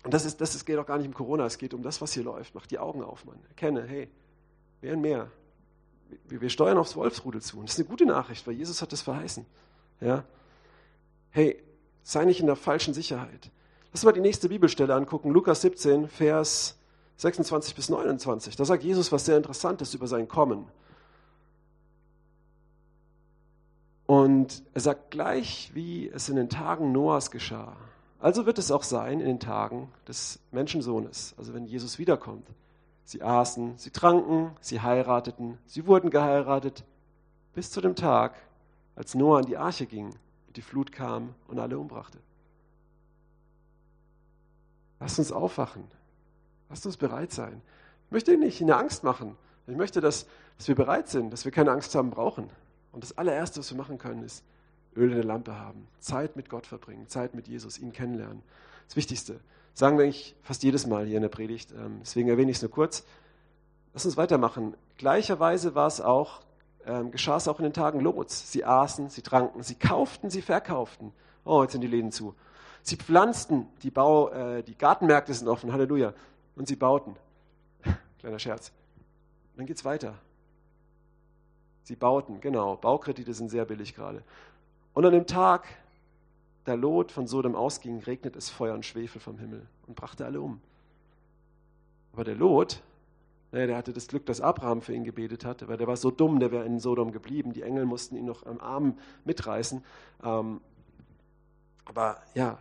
[0.04, 2.00] und das, ist, das ist, geht auch gar nicht um Corona, es geht um das,
[2.00, 2.54] was hier läuft.
[2.54, 3.38] Mach die Augen auf, Mann.
[3.48, 4.08] Erkenne, hey,
[4.80, 5.30] mehr und mehr.
[6.28, 7.58] Wir, wir steuern aufs Wolfsrudel zu.
[7.58, 9.46] Und das ist eine gute Nachricht, weil Jesus hat das verheißen.
[10.00, 10.24] Ja?
[11.30, 11.62] Hey,
[12.02, 13.50] sei nicht in der falschen Sicherheit.
[13.92, 16.76] Lass mal die nächste Bibelstelle angucken, Lukas 17, Vers
[17.18, 18.56] 26 bis 29.
[18.56, 20.66] Da sagt Jesus was sehr Interessantes über sein Kommen.
[24.06, 27.76] Und er sagt gleich, wie es in den Tagen Noahs geschah.
[28.22, 32.46] Also wird es auch sein in den Tagen des Menschensohnes, also wenn Jesus wiederkommt.
[33.04, 36.84] Sie aßen, sie tranken, sie heirateten, sie wurden geheiratet,
[37.52, 38.36] bis zu dem Tag,
[38.94, 40.10] als Noah in die Arche ging
[40.46, 42.18] und die Flut kam und alle umbrachte.
[45.00, 45.82] Lasst uns aufwachen.
[46.70, 47.60] Lasst uns bereit sein.
[48.06, 49.36] Ich möchte nicht in der Angst machen.
[49.66, 50.26] Ich möchte, dass,
[50.58, 52.48] dass wir bereit sind, dass wir keine Angst haben brauchen.
[52.92, 54.44] Und das allererste, was wir machen können, ist,
[54.96, 58.42] Öl in der Lampe haben, Zeit mit Gott verbringen, Zeit mit Jesus, ihn kennenlernen.
[58.86, 59.40] Das Wichtigste.
[59.74, 62.62] Sagen wir eigentlich fast jedes Mal hier in der Predigt, ähm, deswegen erwähne ich es
[62.62, 63.04] nur kurz.
[63.94, 64.74] Lass uns weitermachen.
[64.98, 66.40] Gleicherweise war es auch,
[66.86, 68.52] ähm, geschah es auch in den Tagen Lots.
[68.52, 71.12] Sie aßen, sie tranken, sie kauften, sie verkauften.
[71.44, 72.34] Oh, jetzt sind die Läden zu.
[72.82, 76.14] Sie pflanzten, die, Bau, äh, die Gartenmärkte sind offen, Halleluja.
[76.56, 77.16] Und sie bauten.
[78.18, 78.72] Kleiner Scherz.
[79.56, 80.14] Dann geht es weiter.
[81.84, 82.76] Sie bauten, genau.
[82.76, 84.22] Baukredite sind sehr billig gerade.
[84.94, 85.66] Und an dem Tag,
[86.64, 90.40] da Lot von Sodom ausging, regnet es Feuer und Schwefel vom Himmel und brachte alle
[90.40, 90.60] um.
[92.12, 92.82] Aber der Lot,
[93.52, 96.10] naja, der hatte das Glück, dass Abraham für ihn gebetet hatte, weil der war so
[96.10, 97.52] dumm, der wäre in Sodom geblieben.
[97.52, 99.82] Die Engel mussten ihn noch am Arm mitreißen.
[100.22, 100.60] Ähm,
[101.84, 102.58] aber ja,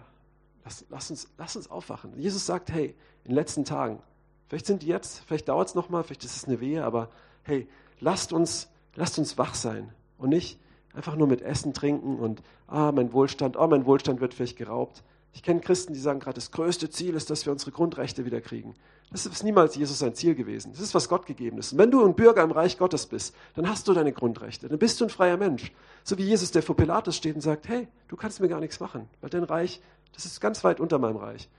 [0.63, 2.17] lass, lass, uns, lass uns aufwachen.
[2.17, 3.99] Jesus sagt, hey, in den letzten Tagen,
[4.47, 7.09] vielleicht sind die jetzt, vielleicht dauert es nochmal, vielleicht ist es eine Wehe, aber
[7.43, 7.67] hey,
[7.99, 10.59] lasst uns, lasst uns wach sein und nicht
[10.93, 15.03] Einfach nur mit Essen, Trinken und, ah, mein Wohlstand, oh, mein Wohlstand wird vielleicht geraubt.
[15.33, 18.41] Ich kenne Christen, die sagen gerade, das größte Ziel ist, dass wir unsere Grundrechte wieder
[18.41, 18.75] kriegen.
[19.11, 20.71] Das ist niemals Jesus sein Ziel gewesen.
[20.71, 21.71] Das ist, was Gott gegeben ist.
[21.73, 24.67] Und wenn du ein Bürger im Reich Gottes bist, dann hast du deine Grundrechte.
[24.67, 25.71] Dann bist du ein freier Mensch.
[26.03, 28.79] So wie Jesus, der vor Pilatus steht und sagt, hey, du kannst mir gar nichts
[28.79, 29.81] machen, weil dein Reich,
[30.13, 31.49] das ist ganz weit unter meinem Reich.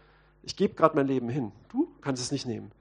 [0.43, 1.53] Ich gebe gerade mein Leben hin.
[1.71, 2.73] Du kannst es nicht nehmen.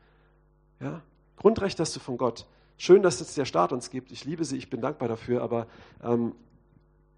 [0.80, 1.02] Ja?
[1.38, 2.46] Grundrecht hast du von Gott.
[2.82, 4.12] Schön, dass es der Staat uns gibt.
[4.12, 5.68] Ich liebe sie, ich bin dankbar dafür, aber,
[6.02, 6.34] ähm,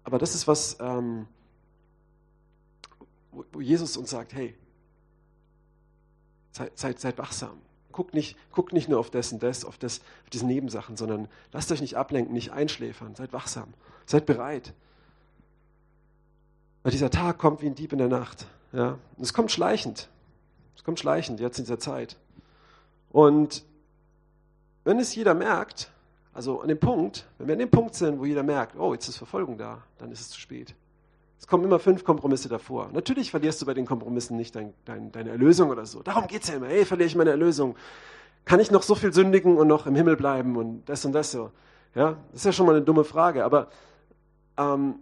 [0.02, 1.26] aber das ist was, ähm,
[3.32, 4.54] wo, wo Jesus uns sagt, hey,
[6.50, 7.56] seid, seid, seid wachsam.
[7.92, 11.28] Guckt nicht, guckt nicht nur auf das und das, auf, das, auf diese Nebensachen, sondern
[11.50, 13.14] lasst euch nicht ablenken, nicht einschläfern.
[13.14, 13.72] Seid wachsam.
[14.04, 14.74] Seid bereit.
[16.82, 18.48] Weil dieser Tag kommt wie ein Dieb in der Nacht.
[18.74, 18.98] Ja?
[19.16, 20.10] Und es kommt schleichend.
[20.76, 22.18] Es kommt schleichend jetzt in dieser Zeit.
[23.08, 23.64] Und
[24.84, 25.90] wenn es jeder merkt,
[26.32, 29.08] also an dem Punkt, wenn wir an dem Punkt sind, wo jeder merkt, oh, jetzt
[29.08, 30.74] ist Verfolgung da, dann ist es zu spät.
[31.38, 32.88] Es kommen immer fünf Kompromisse davor.
[32.92, 36.02] Natürlich verlierst du bei den Kompromissen nicht dein, dein, deine Erlösung oder so.
[36.02, 36.68] Darum geht es ja immer.
[36.68, 37.76] Hey, verliere ich meine Erlösung?
[38.44, 41.32] Kann ich noch so viel sündigen und noch im Himmel bleiben und das und das
[41.32, 41.50] so?
[41.94, 43.44] Ja, das ist ja schon mal eine dumme Frage.
[43.44, 43.68] Aber
[44.56, 44.96] ähm,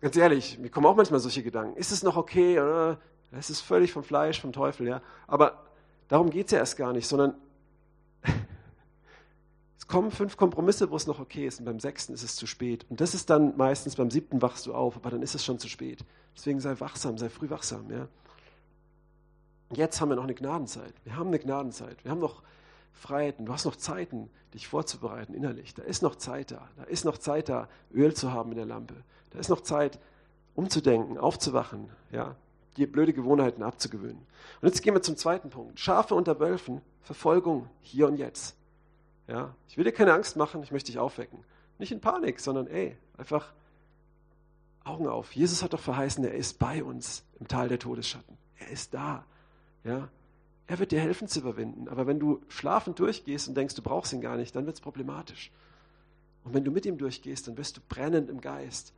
[0.00, 1.76] ganz ehrlich, mir kommen auch manchmal solche Gedanken.
[1.76, 2.58] Ist es noch okay?
[2.58, 2.98] Oder?
[3.32, 4.88] Es ist völlig vom Fleisch, vom Teufel.
[4.88, 5.62] Ja, aber
[6.08, 7.34] darum geht es ja erst gar nicht, sondern
[9.90, 12.86] kommen fünf Kompromisse, wo es noch okay ist, und beim sechsten ist es zu spät.
[12.88, 15.58] Und das ist dann meistens, beim siebten wachst du auf, aber dann ist es schon
[15.58, 16.04] zu spät.
[16.36, 17.90] Deswegen sei wachsam, sei früh wachsam.
[17.90, 18.08] Ja?
[19.72, 20.94] Jetzt haben wir noch eine Gnadenzeit.
[21.04, 22.02] Wir haben eine Gnadenzeit.
[22.04, 22.42] Wir haben noch
[22.92, 23.46] Freiheiten.
[23.46, 25.74] Du hast noch Zeiten, dich vorzubereiten innerlich.
[25.74, 26.68] Da ist noch Zeit da.
[26.76, 28.94] Da ist noch Zeit da, Öl zu haben in der Lampe.
[29.30, 29.98] Da ist noch Zeit,
[30.54, 31.90] umzudenken, aufzuwachen.
[32.10, 32.36] Ja?
[32.76, 34.26] die blöde Gewohnheiten abzugewöhnen.
[34.60, 35.78] Und jetzt gehen wir zum zweiten Punkt.
[35.78, 38.56] Schafe unter Wölfen, Verfolgung hier und jetzt.
[39.30, 41.38] Ja, ich will dir keine Angst machen, ich möchte dich aufwecken.
[41.78, 43.52] Nicht in Panik, sondern ey, einfach
[44.82, 45.32] Augen auf.
[45.32, 48.36] Jesus hat doch verheißen, er ist bei uns im Tal der Todesschatten.
[48.58, 49.24] Er ist da.
[49.84, 50.08] Ja,
[50.66, 51.88] er wird dir helfen zu überwinden.
[51.88, 54.80] Aber wenn du schlafend durchgehst und denkst, du brauchst ihn gar nicht, dann wird es
[54.80, 55.52] problematisch.
[56.42, 58.92] Und wenn du mit ihm durchgehst, dann wirst du brennend im Geist.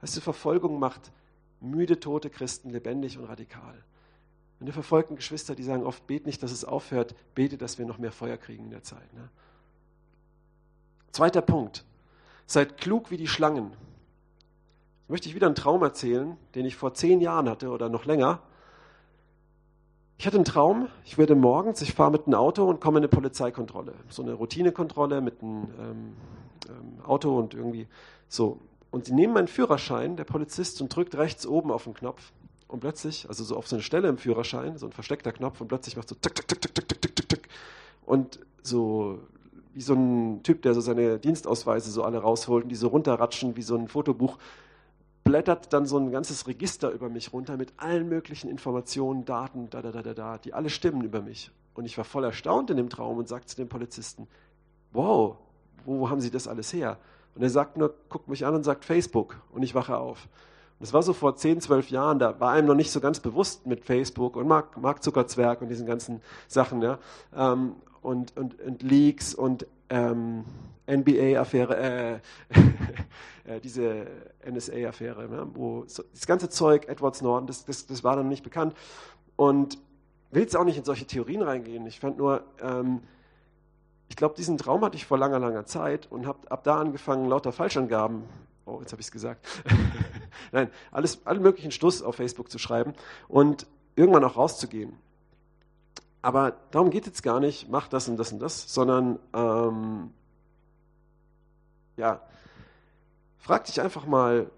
[0.00, 1.12] Weißt du, Verfolgung macht
[1.60, 3.84] müde, tote Christen lebendig und radikal.
[4.58, 7.84] Und die verfolgten Geschwister, die sagen oft, bet nicht, dass es aufhört, bete, dass wir
[7.84, 9.12] noch mehr Feuer kriegen in der Zeit.
[9.12, 9.28] Ne?
[11.16, 11.82] Zweiter Punkt.
[12.44, 13.70] Seid klug wie die Schlangen.
[13.70, 18.04] Jetzt möchte ich wieder einen Traum erzählen, den ich vor zehn Jahren hatte oder noch
[18.04, 18.42] länger.
[20.18, 23.04] Ich hatte einen Traum, ich werde morgens, ich fahre mit einem Auto und komme in
[23.04, 23.94] eine Polizeikontrolle.
[24.10, 26.16] So eine Routinekontrolle mit einem ähm,
[26.68, 27.88] ähm, Auto und irgendwie
[28.28, 28.60] so.
[28.90, 32.30] Und sie nehmen meinen Führerschein, der Polizist, und drückt rechts oben auf den Knopf.
[32.68, 35.68] Und plötzlich, also so auf so eine Stelle im Führerschein, so ein versteckter Knopf, und
[35.68, 37.48] plötzlich macht so tick, tick, tick, tick, tick, tick, tick, tick.
[38.04, 39.20] Und so
[39.76, 43.56] wie so ein Typ, der so seine Dienstausweise so alle rausholt und die so runterratschen
[43.56, 44.38] wie so ein Fotobuch,
[45.22, 49.82] blättert dann so ein ganzes Register über mich runter mit allen möglichen Informationen, Daten, da,
[49.82, 51.50] da, da, da, da, die alle stimmen über mich.
[51.74, 54.28] Und ich war voll erstaunt in dem Traum und sagte zu dem Polizisten,
[54.92, 55.36] wow,
[55.84, 56.96] wo haben Sie das alles her?
[57.34, 60.26] Und er sagt nur, guckt mich an und sagt Facebook und ich wache auf.
[60.78, 63.66] Das war so vor 10, 12 Jahren, da war einem noch nicht so ganz bewusst
[63.66, 66.98] mit Facebook und Mark, Mark Zuckerzwerg und diesen ganzen Sachen, ja.
[67.34, 70.44] Ähm, und, und, und Leaks und ähm,
[70.88, 72.14] NBA-Affäre, äh,
[73.44, 74.06] äh, diese
[74.48, 78.44] NSA-Affäre, ne, wo so, das ganze Zeug, Edward Snowden, das, das, das war dann nicht
[78.44, 78.74] bekannt.
[79.34, 79.78] Und
[80.30, 81.86] will jetzt auch nicht in solche Theorien reingehen.
[81.86, 83.00] Ich fand nur, ähm,
[84.08, 87.28] ich glaube, diesen Traum hatte ich vor langer, langer Zeit und habe ab da angefangen,
[87.28, 88.22] lauter Falschangaben,
[88.66, 89.46] oh, jetzt habe ich es gesagt,
[90.52, 92.94] nein, alles, allen möglichen Stuss auf Facebook zu schreiben
[93.28, 94.92] und irgendwann auch rauszugehen.
[96.22, 100.10] Aber darum geht es gar nicht, mach das und das und das, sondern ähm,
[101.96, 102.20] ja,
[103.38, 104.50] frag dich einfach mal,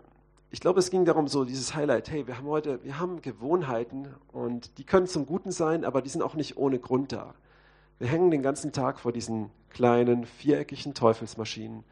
[0.51, 4.09] ich glaube, es ging darum, so dieses Highlight, hey, wir haben heute, wir haben Gewohnheiten
[4.33, 7.35] und die können zum Guten sein, aber die sind auch nicht ohne Grund da.
[7.99, 11.85] Wir hängen den ganzen Tag vor diesen kleinen, viereckigen Teufelsmaschinen.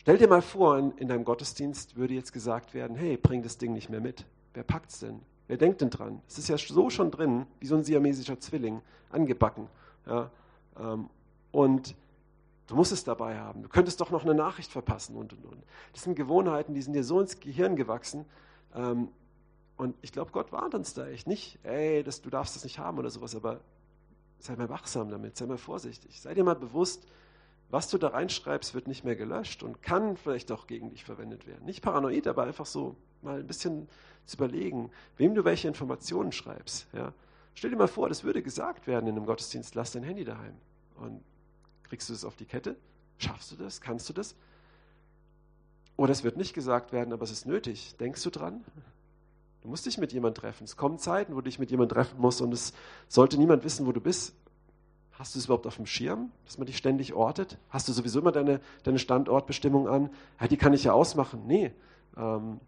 [0.00, 3.58] Stell dir mal vor, in, in deinem Gottesdienst würde jetzt gesagt werden, hey, bring das
[3.58, 4.24] Ding nicht mehr mit.
[4.54, 5.20] Wer packt's denn?
[5.46, 6.22] Wer denkt denn dran?
[6.26, 9.68] Es ist ja so schon drin, wie so ein siamesischer Zwilling, angebacken.
[10.06, 10.30] Ja,
[10.78, 11.10] ähm,
[11.52, 11.94] und
[12.66, 13.62] du musst es dabei haben.
[13.62, 15.62] Du könntest doch noch eine Nachricht verpassen und, und, und.
[15.92, 18.24] Das sind Gewohnheiten, die sind dir so ins Gehirn gewachsen.
[18.74, 19.08] Ähm,
[19.76, 22.78] und ich glaube, Gott warnt uns da echt nicht, ey, das, du darfst das nicht
[22.78, 23.60] haben oder sowas, aber
[24.38, 26.22] sei mal wachsam damit, sei mal vorsichtig.
[26.22, 27.06] Sei dir mal bewusst,
[27.70, 31.46] was du da reinschreibst, wird nicht mehr gelöscht und kann vielleicht auch gegen dich verwendet
[31.46, 31.64] werden.
[31.64, 33.88] Nicht paranoid, aber einfach so mal ein bisschen
[34.26, 36.86] zu überlegen, wem du welche Informationen schreibst.
[36.92, 37.12] Ja?
[37.54, 40.54] Stell dir mal vor, das würde gesagt werden in einem Gottesdienst, lass dein Handy daheim.
[40.96, 41.22] Und
[41.84, 42.76] kriegst du das auf die Kette?
[43.18, 43.80] Schaffst du das?
[43.80, 44.34] Kannst du das?
[45.96, 47.94] Oder es wird nicht gesagt werden, aber es ist nötig.
[47.98, 48.64] Denkst du dran?
[49.62, 50.64] Du musst dich mit jemandem treffen.
[50.64, 52.72] Es kommen Zeiten, wo du dich mit jemandem treffen musst und es
[53.08, 54.34] sollte niemand wissen, wo du bist.
[55.20, 57.58] Hast du es überhaupt auf dem Schirm, dass man dich ständig ortet?
[57.68, 60.08] Hast du sowieso immer deine, deine Standortbestimmung an?
[60.40, 61.42] Ja, die kann ich ja ausmachen.
[61.46, 61.72] Nee.
[62.16, 62.58] Ähm,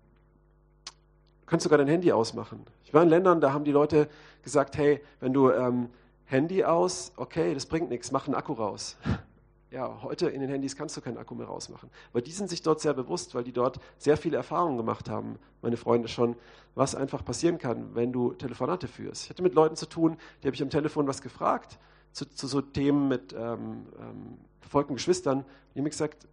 [0.85, 2.67] du kannst sogar dein Handy ausmachen.
[2.85, 4.07] Ich war in Ländern, da haben die Leute
[4.43, 5.89] gesagt, hey, wenn du ähm,
[6.27, 8.99] Handy aus, okay, das bringt nichts, mach einen Akku raus
[9.71, 11.89] ja, heute in den Handys kannst du keinen Akku mehr rausmachen.
[12.13, 15.39] Aber die sind sich dort sehr bewusst, weil die dort sehr viele Erfahrungen gemacht haben,
[15.63, 16.37] meine Freunde schon,
[16.75, 19.25] was einfach passieren kann, wenn du Telefonate führst.
[19.25, 21.79] Ich hatte mit Leuten zu tun, die habe ich am Telefon was gefragt,
[22.13, 25.45] zu, zu so Themen mit ähm, ähm, verfolgten Geschwistern.
[25.75, 26.27] Die haben mir gesagt,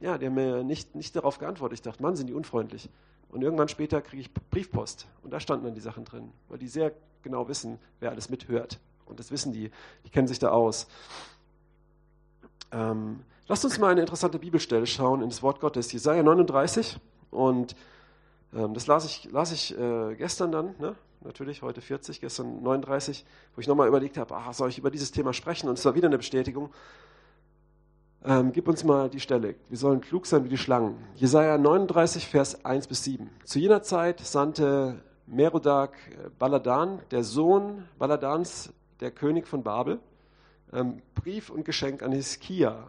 [0.00, 1.78] ja, die haben mir nicht, nicht darauf geantwortet.
[1.78, 2.88] Ich dachte, Mann, sind die unfreundlich.
[3.28, 5.06] Und irgendwann später kriege ich Briefpost.
[5.22, 8.80] Und da standen dann die Sachen drin, weil die sehr genau wissen, wer alles mithört.
[9.06, 9.70] Und das wissen die,
[10.04, 10.86] die kennen sich da aus.
[12.72, 16.98] Ähm, lasst uns mal eine interessante Bibelstelle schauen in das Wort Gottes, Jesaja 39.
[17.30, 17.76] Und
[18.54, 20.96] ähm, das las ich, las ich äh, gestern dann, ne?
[21.22, 25.12] Natürlich heute 40, gestern 39, wo ich nochmal überlegt habe, ah, soll ich über dieses
[25.12, 25.68] Thema sprechen?
[25.68, 26.70] Und es war wieder eine Bestätigung.
[28.24, 29.54] Ähm, gib uns mal die Stelle.
[29.68, 30.96] Wir sollen klug sein wie die Schlangen.
[31.14, 33.30] Jesaja 39, Vers 1 bis 7.
[33.44, 40.00] Zu jener Zeit sandte Merodak äh, Baladan, der Sohn Baladans, der König von Babel,
[40.72, 42.88] ähm, Brief und Geschenk an Hiskia.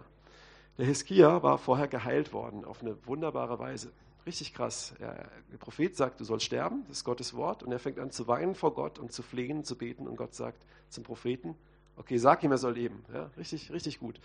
[0.77, 3.91] Der Hiskia war vorher geheilt worden auf eine wunderbare Weise.
[4.25, 4.93] Richtig krass.
[4.99, 8.27] der Prophet sagt, du sollst sterben, das ist Gottes Wort, und er fängt an zu
[8.27, 11.55] weinen vor Gott und zu flehen, zu beten, und Gott sagt zum Propheten,
[11.95, 13.03] okay, sag ihm, er soll leben.
[13.13, 14.19] Ja, richtig, richtig gut.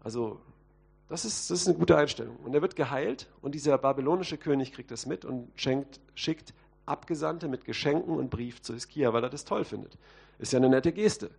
[0.00, 0.40] Also,
[1.08, 2.36] das ist, das ist eine gute Einstellung.
[2.36, 6.54] Und er wird geheilt, und dieser babylonische König kriegt das mit und schenkt, schickt
[6.86, 9.98] Abgesandte mit Geschenken und Brief zu Hiskia, weil er das toll findet.
[10.38, 11.30] Ist ja eine nette Geste.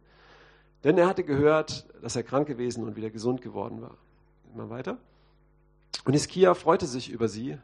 [0.84, 3.98] Denn er hatte gehört, dass er krank gewesen und wieder gesund geworden war.
[4.56, 4.98] Mal weiter.
[6.06, 7.58] Und Hiskia freute sich über sie.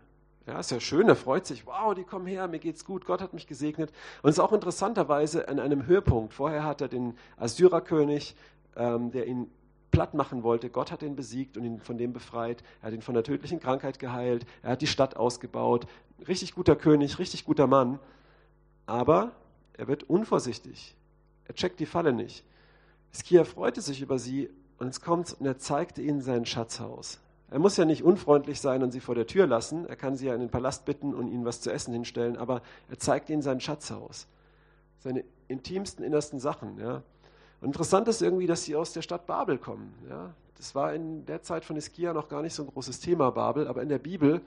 [0.47, 1.65] Ja, ist ja schön, er freut sich.
[1.65, 3.91] Wow, die kommen her, mir geht's gut, Gott hat mich gesegnet.
[4.21, 6.33] Und es ist auch interessanterweise an einem Höhepunkt.
[6.33, 8.35] Vorher hat er den Assyrerkönig,
[8.75, 9.49] ähm, der ihn
[9.89, 10.69] platt machen wollte.
[10.69, 12.63] Gott hat ihn besiegt und ihn von dem befreit.
[12.81, 14.45] Er hat ihn von der tödlichen Krankheit geheilt.
[14.61, 15.87] Er hat die Stadt ausgebaut.
[16.27, 17.99] Richtig guter König, richtig guter Mann.
[18.85, 19.31] Aber
[19.73, 20.95] er wird unvorsichtig.
[21.45, 22.45] Er checkt die Falle nicht.
[23.13, 27.19] Skia freute sich über sie und es kommt und er zeigte ihnen sein Schatzhaus.
[27.51, 29.85] Er muss ja nicht unfreundlich sein und sie vor der Tür lassen.
[29.85, 32.61] Er kann sie ja in den Palast bitten und ihnen was zu essen hinstellen, aber
[32.89, 34.27] er zeigt ihnen sein Schatzhaus.
[34.99, 36.79] Seine intimsten, innersten Sachen.
[36.79, 37.03] Ja.
[37.61, 39.93] Und interessant ist irgendwie, dass sie aus der Stadt Babel kommen.
[40.09, 40.33] Ja.
[40.57, 43.67] Das war in der Zeit von Iskia noch gar nicht so ein großes Thema, Babel,
[43.67, 44.41] aber in der Bibel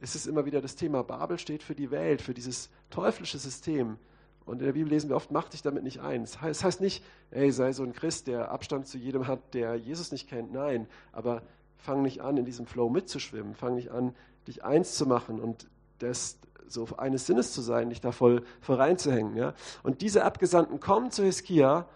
[0.00, 1.02] ist es immer wieder das Thema.
[1.02, 3.96] Babel steht für die Welt, für dieses teuflische System.
[4.44, 6.38] Und in der Bibel lesen wir oft, mach dich damit nicht eins.
[6.42, 10.10] Das heißt nicht, ey, sei so ein Christ, der Abstand zu jedem hat, der Jesus
[10.10, 10.52] nicht kennt.
[10.52, 11.42] Nein, aber
[11.82, 13.54] fang nicht an, in diesem Flow mitzuschwimmen.
[13.54, 14.14] Fang nicht an,
[14.46, 15.66] dich eins zu machen und
[15.98, 19.36] das so eines Sinnes zu sein, dich da voll, voll reinzuhängen.
[19.36, 19.54] Ja?
[19.82, 21.86] Und diese Abgesandten kommen zu Hiskia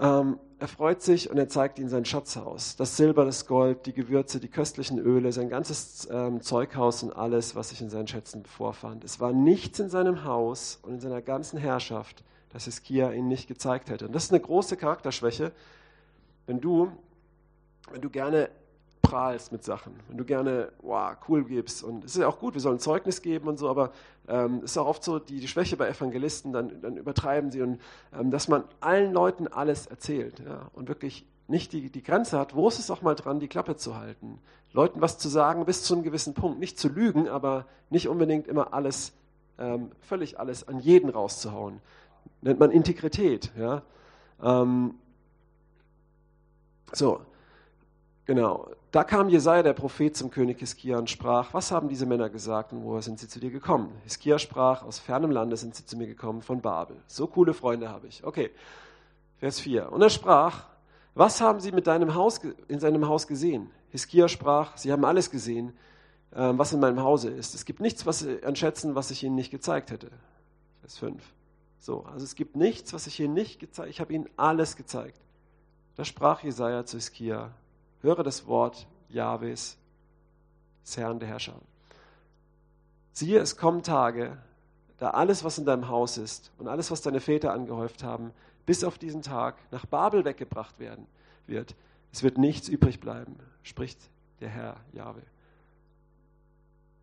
[0.00, 2.76] ähm, er freut sich und er zeigt ihnen sein Schatzhaus.
[2.76, 7.54] Das Silber, das Gold, die Gewürze, die köstlichen Öle, sein ganzes ähm, Zeughaus und alles,
[7.54, 9.04] was sich in seinen Schätzen vorfand.
[9.04, 13.48] Es war nichts in seinem Haus und in seiner ganzen Herrschaft, das Hiskia ihnen nicht
[13.48, 14.06] gezeigt hätte.
[14.06, 15.52] Und das ist eine große Charakterschwäche,
[16.46, 16.90] wenn du,
[17.92, 18.50] wenn du gerne
[19.02, 21.84] prahlst mit Sachen, wenn du gerne wow, cool gibst.
[21.84, 23.92] Und es ist ja auch gut, wir sollen Zeugnis geben und so, aber
[24.28, 27.62] ähm, es ist auch oft so, die, die Schwäche bei Evangelisten, dann, dann übertreiben sie
[27.62, 27.80] und
[28.12, 32.56] ähm, dass man allen Leuten alles erzählt ja, und wirklich nicht die, die Grenze hat,
[32.56, 34.40] wo ist es auch mal dran, die Klappe zu halten.
[34.72, 36.58] Leuten was zu sagen bis zu einem gewissen Punkt.
[36.58, 39.12] Nicht zu lügen, aber nicht unbedingt immer alles,
[39.58, 41.80] ähm, völlig alles an jeden rauszuhauen.
[42.42, 43.52] Nennt man Integrität.
[43.56, 43.82] Ja?
[44.42, 44.96] Ähm,
[46.92, 47.20] so,
[48.26, 48.68] genau.
[48.90, 52.72] Da kam Jesaja, der Prophet, zum König Hiskia und sprach: Was haben diese Männer gesagt
[52.72, 53.92] und woher sind sie zu dir gekommen?
[54.04, 56.96] Hiskia sprach: Aus fernem Lande sind sie zu mir gekommen, von Babel.
[57.06, 58.24] So coole Freunde habe ich.
[58.24, 58.50] Okay,
[59.38, 59.92] Vers 4.
[59.92, 60.64] Und er sprach:
[61.14, 63.70] Was haben sie mit deinem Haus, in seinem Haus gesehen?
[63.90, 65.72] Hiskia sprach: Sie haben alles gesehen,
[66.34, 67.54] ähm, was in meinem Hause ist.
[67.54, 70.10] Es gibt nichts, was sie anschätzen, was ich ihnen nicht gezeigt hätte.
[70.80, 71.22] Vers 5.
[71.78, 73.90] So, also es gibt nichts, was ich ihnen nicht gezeigt habe.
[73.90, 75.20] Ich habe ihnen alles gezeigt.
[75.96, 77.52] Da sprach Jesaja zu Hiskia:
[78.06, 79.76] Höre das Wort Jahwes,
[80.84, 81.56] des Herrn der Herrscher.
[83.10, 84.38] Siehe, es kommen Tage,
[84.98, 88.30] da alles, was in deinem Haus ist und alles, was deine Väter angehäuft haben,
[88.64, 91.08] bis auf diesen Tag nach Babel weggebracht werden
[91.48, 91.74] wird.
[92.12, 93.98] Es wird nichts übrig bleiben, spricht
[94.38, 95.22] der Herr Jahwe.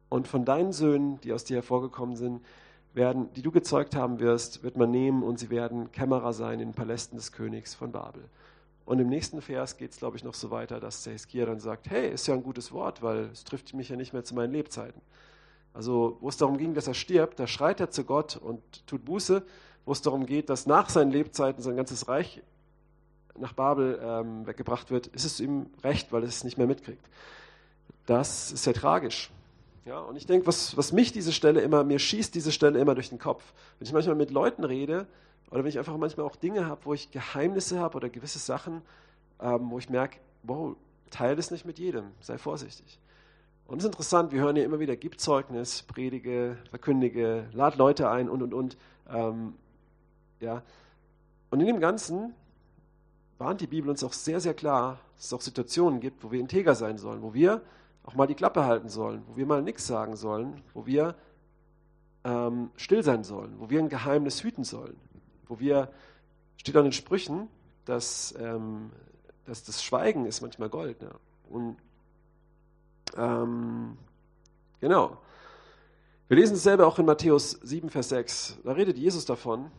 [0.08, 2.46] Und von deinen Söhnen, die aus dir hervorgekommen sind,
[2.94, 6.70] werden, die du gezeugt haben wirst, wird man nehmen und sie werden Kämmerer sein in
[6.70, 8.24] den Palästen des Königs von Babel.
[8.86, 11.60] Und im nächsten Vers geht es, glaube ich, noch so weiter, dass der Hiskia dann
[11.60, 14.36] sagt, hey, ist ja ein gutes Wort, weil es trifft mich ja nicht mehr zu
[14.36, 15.02] meinen Lebzeiten.
[15.74, 19.06] Also wo es darum ging, dass er stirbt, da schreit er zu Gott und tut
[19.06, 19.44] Buße.
[19.86, 22.42] Wo es darum geht, dass nach seinen Lebzeiten sein ganzes Reich
[23.38, 27.06] nach Babel ähm, weggebracht wird, ist es ihm recht, weil es es nicht mehr mitkriegt.
[28.06, 29.32] Das ist sehr tragisch.
[29.86, 32.96] Ja, und ich denke, was, was mich diese Stelle immer, mir schießt diese Stelle immer
[32.96, 33.44] durch den Kopf.
[33.80, 35.08] Wenn ich manchmal mit Leuten rede,
[35.54, 38.82] oder wenn ich einfach manchmal auch Dinge habe, wo ich Geheimnisse habe oder gewisse Sachen,
[39.40, 40.76] ähm, wo ich merke, wow,
[41.12, 43.00] teile das nicht mit jedem, sei vorsichtig.
[43.68, 48.10] Und es ist interessant, wir hören ja immer wieder, gib Zeugnis, predige, verkündige, lad Leute
[48.10, 48.78] ein und, und, und.
[49.08, 49.54] Ähm,
[50.40, 50.64] ja.
[51.52, 52.34] Und in dem Ganzen
[53.38, 56.40] warnt die Bibel uns auch sehr, sehr klar, dass es auch Situationen gibt, wo wir
[56.40, 57.62] integer sein sollen, wo wir
[58.02, 61.14] auch mal die Klappe halten sollen, wo wir mal nichts sagen sollen, wo wir
[62.24, 64.98] ähm, still sein sollen, wo wir ein Geheimnis hüten sollen
[65.48, 65.92] wo wir,
[66.58, 67.48] steht an den Sprüchen,
[67.86, 68.92] dass, ähm,
[69.46, 71.02] dass das Schweigen ist manchmal Gold.
[71.02, 71.12] Ne?
[71.50, 71.78] Und
[73.18, 73.98] ähm,
[74.80, 75.18] genau.
[76.28, 78.60] Wir lesen es selber auch in Matthäus 7, Vers 6.
[78.64, 79.70] Da redet Jesus davon,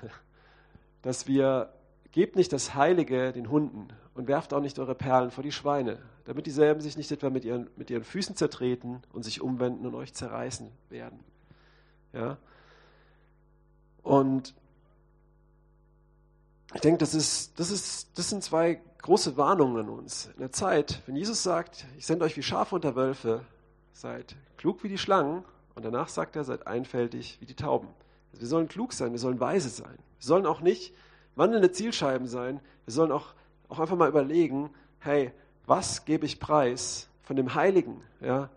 [1.02, 1.72] dass wir,
[2.12, 5.98] gebt nicht das Heilige den Hunden und werft auch nicht eure Perlen vor die Schweine,
[6.24, 9.94] damit dieselben sich nicht etwa mit ihren, mit ihren Füßen zertreten und sich umwenden und
[9.94, 11.20] euch zerreißen werden.
[12.12, 12.38] Ja?
[14.02, 14.54] Und
[16.74, 20.30] ich denke, das, ist, das, ist, das sind zwei große Warnungen an uns.
[20.34, 23.44] In der Zeit, wenn Jesus sagt, ich sende euch wie Schafe unter Wölfe,
[23.92, 27.88] seid klug wie die Schlangen, und danach sagt er, seid einfältig wie die Tauben.
[28.30, 29.98] Also wir sollen klug sein, wir sollen weise sein.
[30.18, 30.94] Wir sollen auch nicht
[31.34, 32.60] wandelnde Zielscheiben sein.
[32.84, 33.34] Wir sollen auch,
[33.68, 35.32] auch einfach mal überlegen, hey,
[35.66, 38.02] was gebe ich preis von dem Heiligen?
[38.20, 38.50] Ja?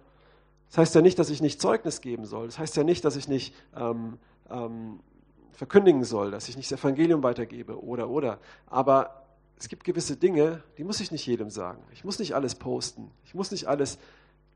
[0.70, 2.48] Das heißt ja nicht, dass ich nicht Zeugnis geben soll.
[2.48, 4.18] Das heißt ja nicht, dass ich nicht ähm,
[4.50, 5.00] ähm,
[5.56, 8.40] verkündigen soll, dass ich nicht das Evangelium weitergebe oder oder.
[8.68, 9.26] Aber
[9.58, 11.82] es gibt gewisse Dinge, die muss ich nicht jedem sagen.
[11.94, 13.10] Ich muss nicht alles posten.
[13.24, 13.98] Ich muss nicht alles,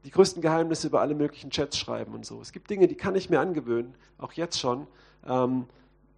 [0.03, 2.41] die größten Geheimnisse über alle möglichen Chats schreiben und so.
[2.41, 4.87] Es gibt Dinge, die kann ich mir angewöhnen, auch jetzt schon,
[5.25, 5.65] ähm,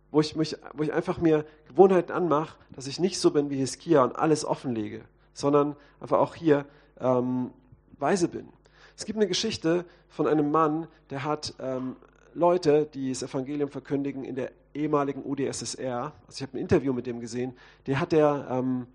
[0.09, 3.57] wo, ich mich, wo ich einfach mir Gewohnheiten anmache, dass ich nicht so bin wie
[3.57, 5.03] Hiskia und alles offenlege,
[5.33, 6.65] sondern einfach auch hier
[6.99, 7.51] ähm,
[7.97, 8.49] weise bin.
[8.97, 11.95] Es gibt eine Geschichte von einem Mann, der hat ähm,
[12.33, 16.13] Leute, die das Evangelium verkündigen in der ehemaligen UdSSR.
[16.27, 17.53] Also ich habe ein Interview mit dem gesehen.
[17.87, 18.87] Der hat der ähm,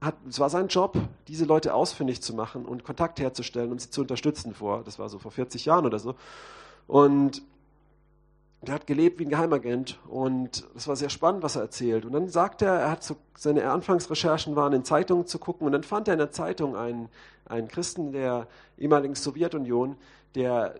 [0.00, 0.96] hat, es war sein Job,
[1.26, 5.08] diese Leute ausfindig zu machen und Kontakt herzustellen und sie zu unterstützen vor, das war
[5.08, 6.14] so vor 40 Jahren oder so.
[6.86, 7.42] Und
[8.62, 12.04] der hat gelebt wie ein Geheimagent und es war sehr spannend, was er erzählt.
[12.04, 15.72] Und dann sagt er, er hat so, seine Anfangsrecherchen waren in Zeitungen zu gucken und
[15.72, 17.08] dann fand er in der Zeitung einen,
[17.44, 19.96] einen Christen der ehemaligen Sowjetunion,
[20.34, 20.74] der,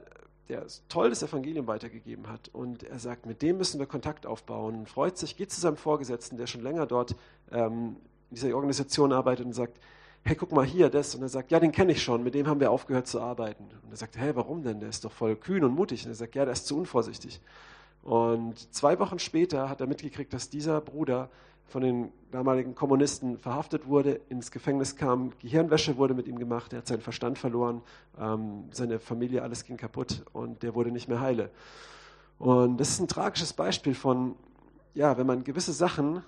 [0.49, 2.49] der toll das Evangelium weitergegeben hat.
[2.53, 4.81] Und er sagt, mit dem müssen wir Kontakt aufbauen.
[4.81, 7.15] Und freut sich, geht zu seinem Vorgesetzten, der schon länger dort
[7.53, 7.97] ähm,
[8.31, 9.79] in dieser Organisation arbeitet und sagt,
[10.25, 11.15] hey, guck mal hier, das.
[11.15, 13.65] Und er sagt, ja, den kenne ich schon, mit dem haben wir aufgehört zu arbeiten.
[13.83, 14.81] Und er sagt, hey, warum denn?
[14.81, 16.05] Der ist doch voll kühn und mutig.
[16.05, 17.41] Und er sagt, ja, der ist zu unvorsichtig.
[18.03, 21.29] Und zwei Wochen später hat er mitgekriegt, dass dieser Bruder
[21.69, 26.79] von den damaligen Kommunisten verhaftet wurde, ins Gefängnis kam, Gehirnwäsche wurde mit ihm gemacht, er
[26.79, 27.83] hat seinen Verstand verloren,
[28.19, 31.51] ähm, seine Familie, alles ging kaputt und der wurde nicht mehr heile.
[32.39, 34.35] Und das ist ein tragisches Beispiel von,
[34.95, 36.23] ja, wenn man gewisse Sachen,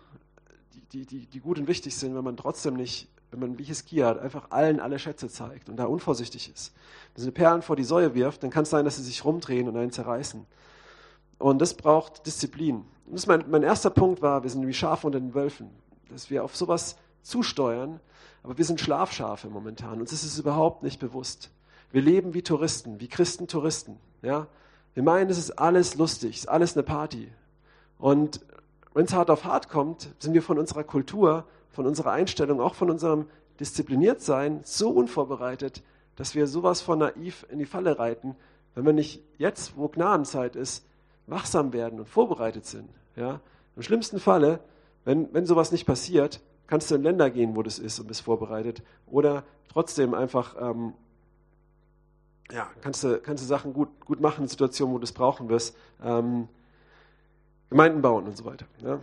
[0.93, 4.19] die, die, die gut und wichtig sind, wenn man trotzdem nicht wenn man wie Hiskia
[4.19, 6.75] einfach allen alle Schätze zeigt und da unvorsichtig ist,
[7.15, 9.69] wenn sie Perlen vor die Säue wirft, dann kann es sein, dass sie sich rumdrehen
[9.69, 10.47] und einen zerreißen.
[11.39, 12.85] Und das braucht Disziplin.
[13.13, 15.71] Das mein, mein erster Punkt war, wir sind wie Schafe unter den Wölfen,
[16.11, 18.01] dass wir auf sowas zusteuern,
[18.43, 20.01] aber wir sind Schlafschafe momentan.
[20.01, 21.51] Uns ist es überhaupt nicht bewusst.
[21.93, 23.99] Wir leben wie Touristen, wie Christen Touristen.
[24.23, 24.47] Ja?
[24.95, 27.31] Wir meinen, es ist alles lustig, es ist alles eine Party.
[27.99, 28.41] Und
[28.95, 32.75] wenn es hart auf hart kommt, sind wir von unserer Kultur von unserer Einstellung, auch
[32.75, 33.27] von unserem
[33.59, 35.83] Diszipliniertsein so unvorbereitet,
[36.17, 38.37] dass wir sowas von naiv in die Falle reiten,
[38.75, 40.85] wenn wir nicht jetzt, wo Gnadenzeit ist,
[41.27, 42.89] wachsam werden und vorbereitet sind.
[43.21, 43.41] Ja?
[43.77, 44.61] Im schlimmsten Falle,
[45.05, 48.23] wenn, wenn sowas nicht passiert, kannst du in Länder gehen, wo das ist und bist
[48.23, 48.83] vorbereitet.
[49.07, 50.95] Oder trotzdem einfach, ähm,
[52.51, 55.49] ja, kannst du, kannst du Sachen gut, gut machen in Situationen, wo du es brauchen
[55.49, 55.77] wirst.
[56.03, 56.49] Ähm,
[57.69, 58.67] Gemeinden bauen und so weiter.
[58.83, 58.99] Ja?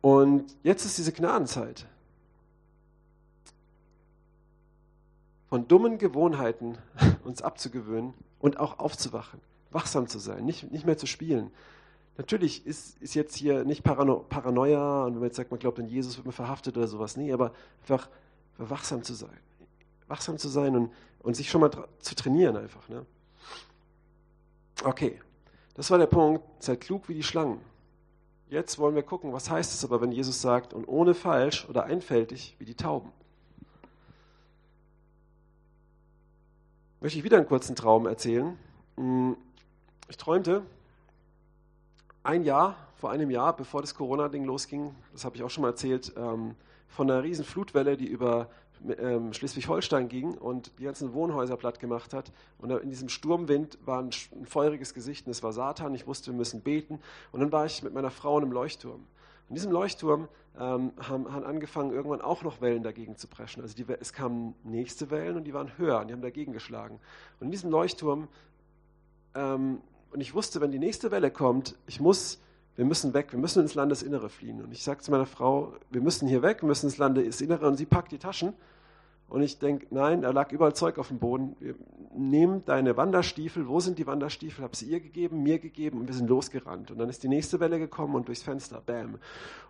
[0.00, 1.86] Und jetzt ist diese Gnadenzeit.
[5.48, 6.78] Von dummen Gewohnheiten
[7.24, 9.40] uns abzugewöhnen und auch aufzuwachen,
[9.70, 11.50] wachsam zu sein, nicht, nicht mehr zu spielen.
[12.16, 15.80] Natürlich ist, ist jetzt hier nicht Parano Paranoia und wenn man jetzt sagt, man glaubt
[15.80, 17.16] an Jesus, wird man verhaftet oder sowas.
[17.16, 18.08] Nee, aber einfach
[18.56, 19.36] wachsam zu sein.
[20.06, 22.88] Wachsam zu sein und, und sich schon mal zu trainieren einfach.
[22.88, 23.04] Ne?
[24.84, 25.20] Okay,
[25.74, 26.44] das war der Punkt.
[26.62, 27.60] Seid klug wie die Schlangen.
[28.48, 31.84] Jetzt wollen wir gucken, was heißt es aber, wenn Jesus sagt, und ohne falsch oder
[31.84, 33.10] einfältig wie die Tauben.
[37.00, 38.56] Möchte ich wieder einen kurzen Traum erzählen.
[38.96, 39.36] Hm,
[40.08, 40.62] ich träumte
[42.24, 45.68] ein Jahr, vor einem Jahr, bevor das Corona-Ding losging, das habe ich auch schon mal
[45.68, 46.56] erzählt, ähm,
[46.88, 48.48] von einer riesen Flutwelle, die über
[48.98, 52.32] ähm, Schleswig-Holstein ging und die ganzen Wohnhäuser platt gemacht hat.
[52.58, 55.94] Und in diesem Sturmwind war ein, ein feuriges Gesicht und es war Satan.
[55.94, 56.98] Ich wusste, wir müssen beten.
[57.32, 59.06] Und dann war ich mit meiner Frau in einem Leuchtturm.
[59.48, 63.62] In diesem Leuchtturm ähm, haben, haben, angefangen, irgendwann auch noch Wellen dagegen zu preschen.
[63.62, 67.00] Also die, es kamen nächste Wellen und die waren höher und die haben dagegen geschlagen.
[67.40, 68.28] Und in diesem Leuchtturm,
[69.34, 69.80] ähm,
[70.14, 72.40] und ich wusste, wenn die nächste Welle kommt, ich muss
[72.76, 74.62] wir müssen weg, wir müssen ins Landesinnere fliehen.
[74.62, 77.66] Und ich sage zu meiner Frau, wir müssen hier weg, wir müssen ins Landesinnere.
[77.68, 78.52] Und sie packt die Taschen.
[79.28, 81.56] Und ich denke, nein, da lag überall Zeug auf dem Boden.
[82.16, 83.68] Nimm deine Wanderstiefel.
[83.68, 84.64] Wo sind die Wanderstiefel?
[84.64, 86.90] Habe sie ihr gegeben, mir gegeben und wir sind losgerannt.
[86.90, 89.18] Und dann ist die nächste Welle gekommen und durchs Fenster, bam.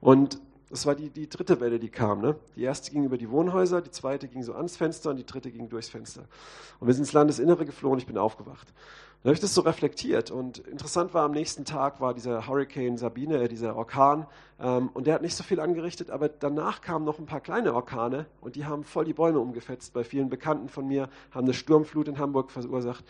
[0.01, 0.41] Und
[0.71, 2.21] das war die, die dritte Welle, die kam.
[2.21, 2.37] Ne?
[2.57, 5.51] Die erste ging über die Wohnhäuser, die zweite ging so ans Fenster und die dritte
[5.51, 6.25] ging durchs Fenster.
[6.81, 8.73] Und wir sind ins Landesinnere geflohen, ich bin aufgewacht.
[9.25, 12.99] Dann habe ich das so reflektiert und interessant war, am nächsten Tag war dieser Hurricane
[12.99, 14.27] Sabine, äh, dieser Orkan,
[14.61, 17.73] ähm, und der hat nicht so viel angerichtet, aber danach kamen noch ein paar kleine
[17.73, 19.95] Orkane und die haben voll die Bäume umgefetzt.
[19.95, 23.03] Bei vielen Bekannten von mir haben eine Sturmflut in Hamburg verursacht.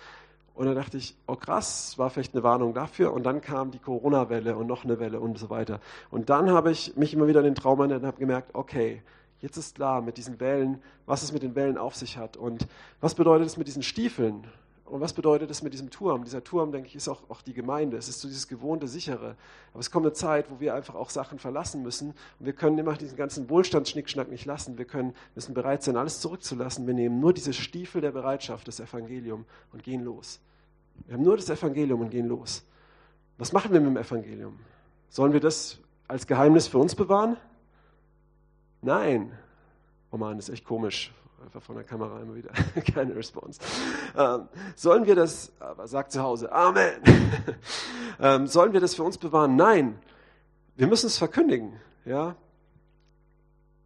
[0.55, 3.13] Und dann dachte ich, oh krass, war vielleicht eine Warnung dafür.
[3.13, 5.81] Und dann kam die Corona-Welle und noch eine Welle und so weiter.
[6.13, 9.03] Und dann habe ich mich immer wieder in den Traum erinnert und habe gemerkt, okay,
[9.41, 12.37] jetzt ist klar mit diesen Wellen, was es mit den Wellen auf sich hat.
[12.37, 12.69] Und
[13.01, 14.47] was bedeutet es mit diesen Stiefeln?
[14.85, 16.25] Und was bedeutet das mit diesem Turm?
[16.25, 17.97] Dieser Turm, denke ich, ist auch, auch die Gemeinde.
[17.97, 19.37] Es ist so dieses gewohnte, sichere.
[19.73, 22.11] Aber es kommt eine Zeit, wo wir einfach auch Sachen verlassen müssen.
[22.39, 24.77] Und wir können immer diesen ganzen Wohlstandsschnickschnack nicht lassen.
[24.77, 26.87] Wir können, müssen bereit sein, alles zurückzulassen.
[26.87, 30.41] Wir nehmen nur diese Stiefel der Bereitschaft, das Evangelium, und gehen los.
[31.07, 32.63] Wir haben nur das Evangelium und gehen los.
[33.39, 34.61] Was machen wir mit dem Evangelium?
[35.09, 35.79] Sollen wir das
[36.09, 37.39] als Geheimnis für uns bewahren?
[38.83, 39.33] Nein.
[40.11, 41.11] Oh Mann, das ist echt komisch
[41.45, 42.51] einfach von der Kamera immer wieder
[42.95, 43.61] keine Response.
[44.17, 46.95] Ähm, sollen wir das, aber sagt zu Hause, Amen.
[48.21, 49.57] ähm, sollen wir das für uns bewahren?
[49.57, 49.99] Nein.
[50.77, 51.75] Wir müssen es verkündigen,
[52.05, 52.35] ja.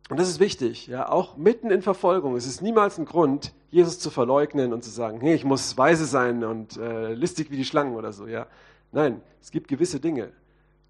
[0.09, 2.34] Und das ist wichtig, ja, auch mitten in Verfolgung.
[2.34, 6.06] Es ist niemals ein Grund, Jesus zu verleugnen und zu sagen, hey, ich muss weise
[6.06, 8.46] sein und äh, listig wie die Schlangen oder so, ja.
[8.90, 10.32] Nein, es gibt gewisse Dinge,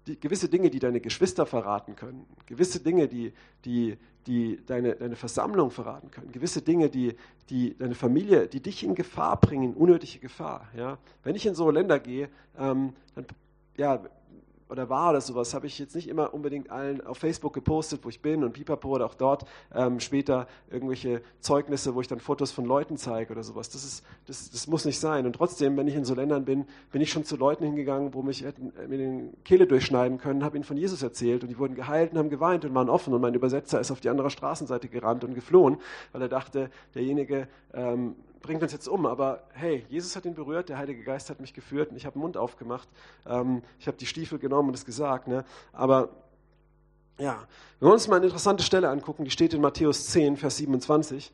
[0.07, 3.33] die, gewisse Dinge, die deine Geschwister verraten können, gewisse Dinge, die,
[3.65, 3.97] die,
[4.29, 7.15] die deine, deine Versammlung verraten können, gewisse Dinge, die,
[7.49, 10.67] die deine Familie, die dich in Gefahr bringen, unnötige Gefahr.
[10.77, 10.99] Ja?
[11.23, 13.25] Wenn ich in so Länder gehe, ähm, dann
[13.75, 14.03] ja,
[14.69, 18.09] oder war oder sowas, habe ich jetzt nicht immer unbedingt allen auf Facebook gepostet, wo
[18.09, 22.51] ich bin und pipapo oder auch dort ähm, später irgendwelche Zeugnisse, wo ich dann Fotos
[22.51, 23.69] von Leuten zeige oder sowas.
[23.69, 25.25] Das, ist, das, das muss nicht sein.
[25.25, 28.21] Und trotzdem, wenn ich in so Ländern bin, bin ich schon zu Leuten hingegangen, wo
[28.21, 31.75] mich hätten mir den Kehle durchschneiden können, habe ihnen von Jesus erzählt und die wurden
[31.75, 34.87] geheilt und haben geweint und waren offen und mein Übersetzer ist auf die andere Straßenseite
[34.87, 35.77] gerannt und geflohen,
[36.11, 40.69] weil er dachte, derjenige ähm, bringt uns jetzt um, aber hey, Jesus hat ihn berührt,
[40.69, 42.87] der Heilige Geist hat mich geführt und ich habe den Mund aufgemacht.
[43.25, 45.27] Ähm, ich habe die Stiefel genommen und es gesagt.
[45.27, 45.43] Ne?
[45.73, 46.09] Aber
[47.17, 47.45] ja,
[47.79, 51.33] wenn wir uns mal eine interessante Stelle angucken, die steht in Matthäus 10, Vers 27.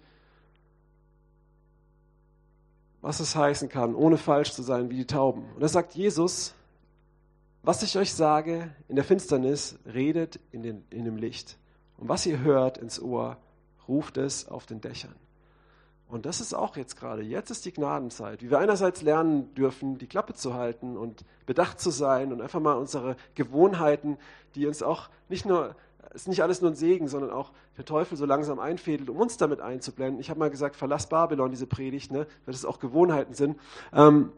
[3.01, 5.45] Was es heißen kann, ohne falsch zu sein wie die Tauben.
[5.53, 6.55] Und da sagt Jesus,
[7.61, 11.57] was ich euch sage in der Finsternis, redet in, den, in dem Licht.
[11.97, 13.37] Und was ihr hört ins Ohr,
[13.87, 15.15] ruft es auf den Dächern.
[16.15, 19.97] Und das ist auch jetzt gerade, jetzt ist die Gnadenzeit, wie wir einerseits lernen dürfen,
[19.97, 24.17] die Klappe zu halten und bedacht zu sein und einfach mal unsere Gewohnheiten,
[24.55, 25.75] die uns auch nicht nur,
[26.13, 29.35] ist nicht alles nur ein Segen, sondern auch der Teufel so langsam einfädelt, um uns
[29.35, 30.21] damit einzublenden.
[30.21, 33.59] Ich habe mal gesagt, verlass Babylon, diese Predigt, ne, weil das auch Gewohnheiten sind.
[33.91, 34.31] Ähm,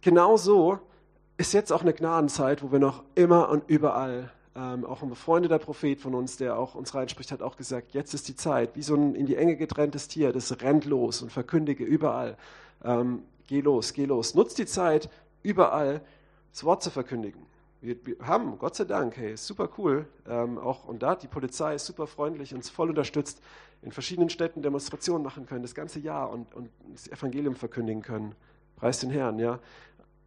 [0.00, 0.78] genau so
[1.36, 5.58] ist jetzt auch eine Gnadenzeit, wo wir noch immer und überall ähm, auch ein befreundeter
[5.58, 8.82] Prophet von uns, der auch uns reinspricht, hat auch gesagt, jetzt ist die Zeit, wie
[8.82, 12.36] so ein in die Enge getrenntes Tier, das rennt los und verkündige überall,
[12.84, 14.34] ähm, geh los, geh los.
[14.34, 15.08] Nutzt die Zeit,
[15.42, 16.00] überall
[16.52, 17.42] das Wort zu verkündigen.
[17.80, 21.84] Wir, haben, Gott sei Dank, hey, super cool, ähm, auch und da, die Polizei ist
[21.84, 23.42] super freundlich, uns voll unterstützt,
[23.82, 28.34] in verschiedenen Städten Demonstrationen machen können, das ganze Jahr und, und das Evangelium verkündigen können.
[28.76, 29.58] Preis den Herrn, ja.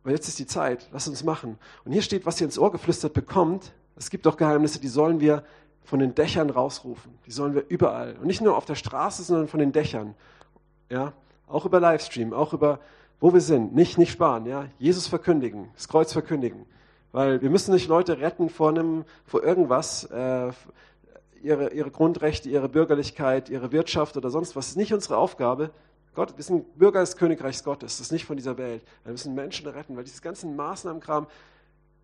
[0.04, 1.58] Aber jetzt ist die Zeit, lass uns machen.
[1.84, 5.20] Und hier steht, was ihr ins Ohr geflüstert bekommt, es gibt auch Geheimnisse, die sollen
[5.20, 5.44] wir
[5.84, 7.18] von den Dächern rausrufen.
[7.26, 8.16] Die sollen wir überall.
[8.18, 10.16] Und nicht nur auf der Straße, sondern von den Dächern.
[10.90, 11.14] Ja,
[11.48, 12.80] auch über Livestream, auch über,
[13.20, 13.74] wo wir sind.
[13.74, 14.66] Nicht, nicht sparen, ja.
[14.80, 16.66] Jesus verkündigen, das Kreuz verkündigen.
[17.14, 20.52] Weil wir müssen nicht Leute retten vor einem, vor irgendwas, äh,
[21.42, 24.66] ihre, ihre Grundrechte, ihre Bürgerlichkeit, ihre Wirtschaft oder sonst was.
[24.66, 25.72] Das ist nicht unsere Aufgabe.
[26.16, 27.98] Gott, wir sind Bürger des Königreichs Gottes.
[27.98, 28.84] Das ist nicht von dieser Welt.
[29.04, 31.28] Wir müssen Menschen retten, weil dieses ganzen Maßnahmenkram,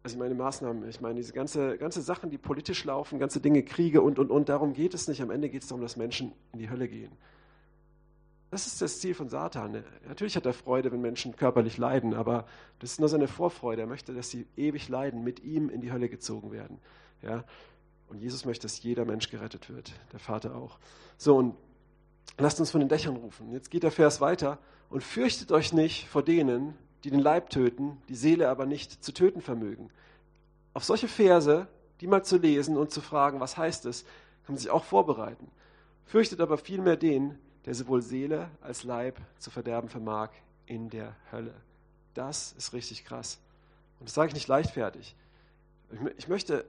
[0.04, 3.64] also ich meine Maßnahmen, ich meine diese ganze, ganze Sachen, die politisch laufen, ganze Dinge,
[3.64, 5.22] Kriege und, und, und, darum geht es nicht.
[5.22, 7.12] Am Ende geht es darum, dass Menschen in die Hölle gehen.
[8.52, 9.84] Das ist das Ziel von Satan.
[10.08, 12.46] Natürlich hat er Freude, wenn Menschen körperlich leiden, aber
[12.80, 13.82] das ist nur seine Vorfreude.
[13.82, 16.78] Er möchte, dass sie ewig leiden, mit ihm in die Hölle gezogen werden.
[17.22, 17.46] Ja?
[18.10, 20.78] Und Jesus möchte, dass jeder Mensch gerettet wird, der Vater auch.
[21.18, 21.56] So, und
[22.38, 23.52] lasst uns von den Dächern rufen.
[23.52, 24.60] Jetzt geht der Vers weiter.
[24.90, 29.14] Und fürchtet euch nicht vor denen, die den Leib töten, die Seele aber nicht zu
[29.14, 29.90] töten vermögen.
[30.74, 31.68] Auf solche Verse,
[32.02, 34.04] die mal zu lesen und zu fragen, was heißt es,
[34.46, 35.50] kann man sich auch vorbereiten.
[36.06, 40.30] Fürchtet aber vielmehr den, der sowohl Seele als Leib zu verderben vermag
[40.66, 41.54] in der Hölle.
[42.14, 43.40] Das ist richtig krass.
[44.00, 45.16] Und das sage ich nicht leichtfertig.
[46.18, 46.66] Ich möchte,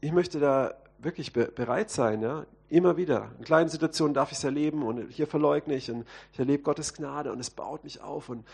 [0.00, 2.46] ich möchte da wirklich bereit sein, ja?
[2.68, 3.30] immer wieder.
[3.38, 6.94] In kleinen Situationen darf ich es erleben und hier verleugne ich und ich erlebe Gottes
[6.94, 8.46] Gnade und es baut mich auf und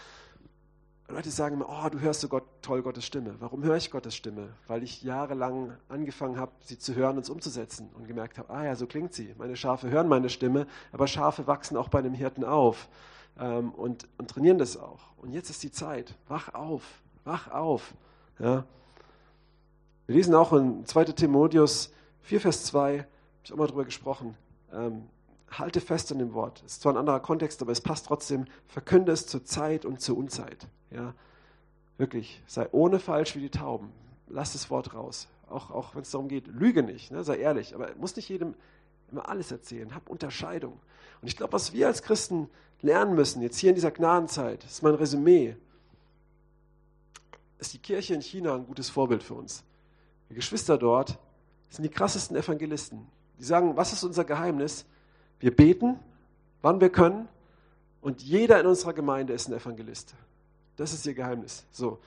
[1.11, 3.35] Leute sagen immer, oh, du hörst so Gott, toll Gottes Stimme.
[3.41, 4.51] Warum höre ich Gottes Stimme?
[4.67, 8.65] Weil ich jahrelang angefangen habe, sie zu hören und es umzusetzen und gemerkt habe, ah
[8.65, 9.35] ja, so klingt sie.
[9.39, 12.89] Meine Schafe hören meine Stimme, aber Schafe wachsen auch bei einem Hirten auf
[13.39, 15.01] ähm, und, und trainieren das auch.
[15.17, 16.15] Und jetzt ist die Zeit.
[16.29, 16.83] Wach auf,
[17.25, 17.95] wach auf.
[18.39, 18.65] Ja.
[20.07, 21.91] Wir lesen auch in 2 Timotheus
[22.21, 23.07] 4, Vers 2, habe
[23.45, 24.37] ich auch mal drüber gesprochen.
[24.75, 25.09] Ähm,
[25.51, 26.63] halte fest an dem Wort.
[26.67, 28.47] Es ist zwar ein anderer Kontext, aber es passt trotzdem.
[28.67, 30.67] Verkünde es zur Zeit und zur Unzeit.
[30.91, 31.15] Ja,
[31.97, 32.43] wirklich.
[32.47, 33.93] Sei ohne falsch wie die Tauben.
[34.29, 35.29] Lass das Wort raus.
[35.49, 37.25] Auch, auch wenn es darum geht, lüge nicht, ne?
[37.25, 37.75] sei ehrlich.
[37.75, 38.55] Aber muss nicht jedem
[39.11, 40.79] immer alles erzählen, hab Unterscheidung.
[41.23, 42.51] Und ich glaube, was wir als Christen
[42.83, 45.57] lernen müssen, jetzt hier in dieser Gnadenzeit, ist mein Resümee,
[47.59, 49.65] ist die Kirche in China ein gutes Vorbild für uns.
[50.31, 51.19] Die Geschwister dort
[51.71, 53.07] sind die krassesten Evangelisten.
[53.39, 54.85] Die sagen, was ist unser Geheimnis?
[55.41, 55.99] Wir beten,
[56.63, 57.29] wann wir können,
[58.01, 60.15] und jeder in unserer Gemeinde ist ein Evangelist.
[60.77, 61.67] Das ist ihr Geheimnis.
[61.73, 61.99] So.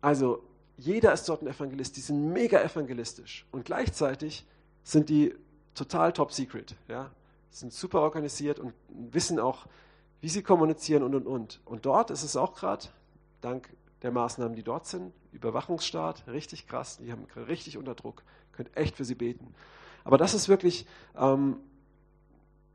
[0.00, 0.42] Also,
[0.76, 1.96] jeder ist dort ein Evangelist.
[1.96, 3.46] Die sind mega evangelistisch.
[3.50, 4.44] Und gleichzeitig
[4.84, 5.34] sind die
[5.74, 6.74] total top secret.
[6.88, 7.10] Ja?
[7.50, 9.66] Sind super organisiert und wissen auch,
[10.20, 11.60] wie sie kommunizieren und und und.
[11.64, 12.86] Und dort ist es auch gerade,
[13.40, 13.70] dank
[14.02, 18.22] der Maßnahmen, die dort sind, Überwachungsstaat, richtig krass, die haben richtig unter Druck,
[18.52, 19.54] könnt echt für sie beten.
[20.04, 20.86] Aber das ist wirklich,
[21.16, 21.56] ähm,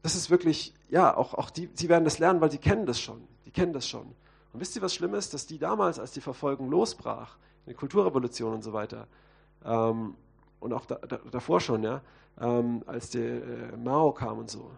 [0.06, 3.00] das ist wirklich, ja, auch, auch die, sie werden das lernen, weil sie kennen das
[3.00, 3.28] schon.
[3.48, 4.06] Die kennen das schon.
[4.54, 5.34] Und wisst ihr, was schlimm ist?
[5.34, 9.08] Dass die damals, als die Verfolgung losbrach, in der Kulturrevolution und so weiter,
[9.64, 10.16] ähm,
[10.60, 12.02] und auch da, da, davor schon, ja,
[12.40, 13.44] ähm, als der
[13.74, 14.70] äh, Mao kam und so,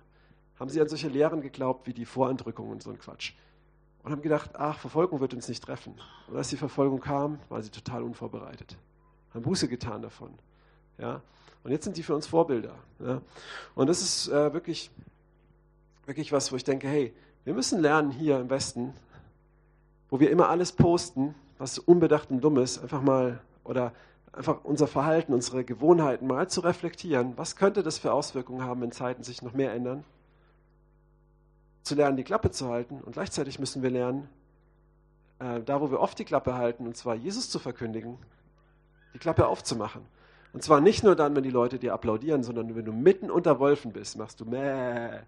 [0.59, 3.33] haben sie an solche Lehren geglaubt wie die Vorentrückung und so ein Quatsch.
[4.03, 5.95] Und haben gedacht, ach, Verfolgung wird uns nicht treffen.
[6.29, 8.77] Und als die Verfolgung kam, waren sie total unvorbereitet.
[9.33, 10.31] Haben Buße getan davon.
[10.97, 11.21] Ja?
[11.65, 12.75] Und jetzt sind die für uns Vorbilder.
[12.99, 13.21] Ja?
[13.75, 14.89] Und das ist äh, wirklich,
[16.07, 18.93] wirklich was, wo ich denke, hey, wir müssen lernen hier im Westen,
[20.09, 23.93] wo wir immer alles posten, was unbedacht und dumm ist, einfach mal oder
[24.31, 27.33] einfach unser Verhalten, unsere Gewohnheiten mal zu reflektieren.
[27.37, 30.03] Was könnte das für Auswirkungen haben, wenn Zeiten sich noch mehr ändern?
[31.83, 33.01] Zu lernen, die Klappe zu halten.
[33.03, 34.29] Und gleichzeitig müssen wir lernen,
[35.39, 38.17] äh, da wo wir oft die Klappe halten, und zwar Jesus zu verkündigen,
[39.13, 40.03] die Klappe aufzumachen.
[40.53, 43.59] Und zwar nicht nur dann, wenn die Leute dir applaudieren, sondern wenn du mitten unter
[43.59, 45.19] Wolfen bist, machst du Mäh.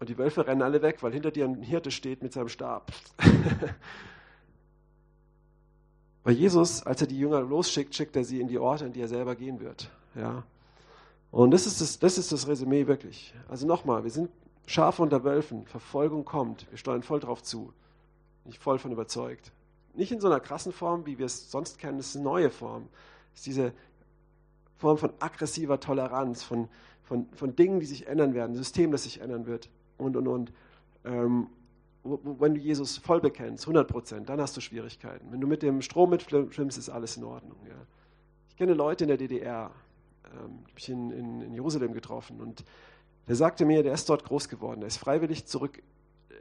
[0.00, 2.92] Und die Wölfe rennen alle weg, weil hinter dir ein Hirte steht mit seinem Stab.
[6.22, 9.00] Weil Jesus, als er die Jünger losschickt, schickt er sie in die Orte, in die
[9.00, 9.90] er selber gehen wird.
[10.14, 10.44] Ja.
[11.30, 13.32] Und das ist das, das, ist das Resümee wirklich.
[13.48, 14.28] Also nochmal, wir sind
[14.66, 17.72] Schafe unter Wölfen, Verfolgung kommt, wir steuern voll drauf zu.
[18.44, 19.52] Nicht voll von überzeugt.
[19.94, 22.50] Nicht in so einer krassen Form, wie wir es sonst kennen, das ist eine neue
[22.50, 22.88] Form.
[23.30, 23.72] Das ist diese
[24.76, 26.68] Form von aggressiver Toleranz, von,
[27.04, 30.26] von, von Dingen, die sich ändern werden, ein System, das sich ändern wird und, und,
[30.26, 30.52] und.
[31.04, 31.48] Ähm,
[32.04, 35.30] wenn du Jesus voll bekennst, 100 Prozent, dann hast du Schwierigkeiten.
[35.30, 37.58] Wenn du mit dem Strom mitschwimmst, ist alles in Ordnung.
[37.66, 37.74] Ja.
[38.48, 39.70] Ich kenne Leute in der DDR,
[40.24, 42.64] ähm, habe ich in, in, in, Jerusalem getroffen und
[43.26, 45.82] der sagte mir, der ist dort groß geworden, er ist freiwillig zurück,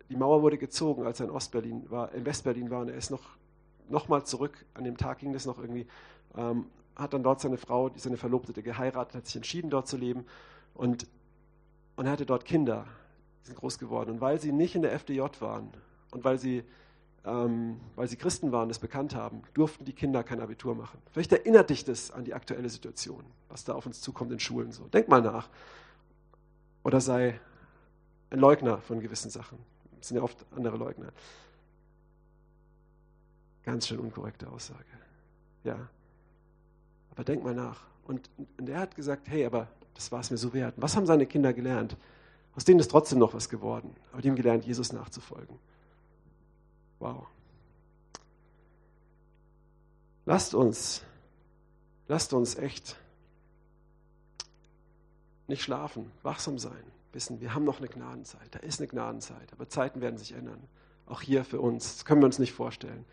[0.09, 3.11] die Mauer wurde gezogen, als er in Ostberlin war, in Westberlin war und er ist
[3.11, 3.37] noch,
[3.89, 5.85] noch mal zurück, an dem Tag ging das noch irgendwie,
[6.35, 10.25] ähm, hat dann dort seine Frau, seine Verlobte geheiratet, hat sich entschieden, dort zu leben
[10.73, 11.07] und,
[11.97, 12.85] und er hatte dort Kinder
[13.47, 14.11] sind groß geworden.
[14.11, 15.69] Und weil sie nicht in der FDJ waren
[16.11, 16.63] und weil sie,
[17.25, 21.01] ähm, weil sie Christen waren, das bekannt haben, durften die Kinder kein Abitur machen.
[21.11, 24.71] Vielleicht erinnert dich das an die aktuelle Situation, was da auf uns zukommt in Schulen.
[24.71, 24.87] So.
[24.87, 25.49] Denk mal nach.
[26.83, 27.39] Oder sei
[28.29, 29.57] ein Leugner von gewissen Sachen.
[29.97, 31.11] Das sind ja oft andere Leugner.
[33.63, 34.85] Ganz schön unkorrekte Aussage.
[35.63, 35.89] Ja.
[37.11, 37.85] Aber denk mal nach.
[38.05, 40.75] Und, und er hat gesagt, hey, aber das war es mir so wert.
[40.77, 41.97] Was haben seine Kinder gelernt?
[42.57, 43.95] Aus denen ist trotzdem noch was geworden.
[44.11, 45.59] Aber die haben gelernt, Jesus nachzufolgen.
[46.97, 47.27] Wow.
[50.25, 51.03] Lasst uns,
[52.07, 52.97] lasst uns echt
[55.47, 56.83] nicht schlafen, wachsam sein,
[57.13, 58.49] wissen, wir haben noch eine Gnadenzeit.
[58.49, 60.61] Da ist eine Gnadenzeit, aber Zeiten werden sich ändern.
[61.05, 61.97] Auch hier für uns.
[61.97, 63.05] Das können wir uns nicht vorstellen.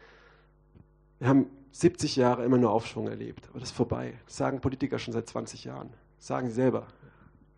[1.18, 4.18] Wir haben 70 Jahre immer nur Aufschwung erlebt, aber das ist vorbei.
[4.24, 5.92] Das sagen Politiker schon seit 20 Jahren.
[6.16, 6.86] Das sagen sie selber.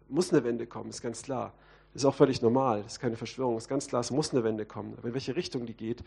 [0.09, 1.55] Muss eine Wende kommen, ist ganz klar.
[1.97, 4.45] Ist auch völlig normal, das ist keine Verschwörung, das ist ganz klar, es muss eine
[4.45, 4.93] Wende kommen.
[4.99, 6.05] Aber in welche Richtung die geht,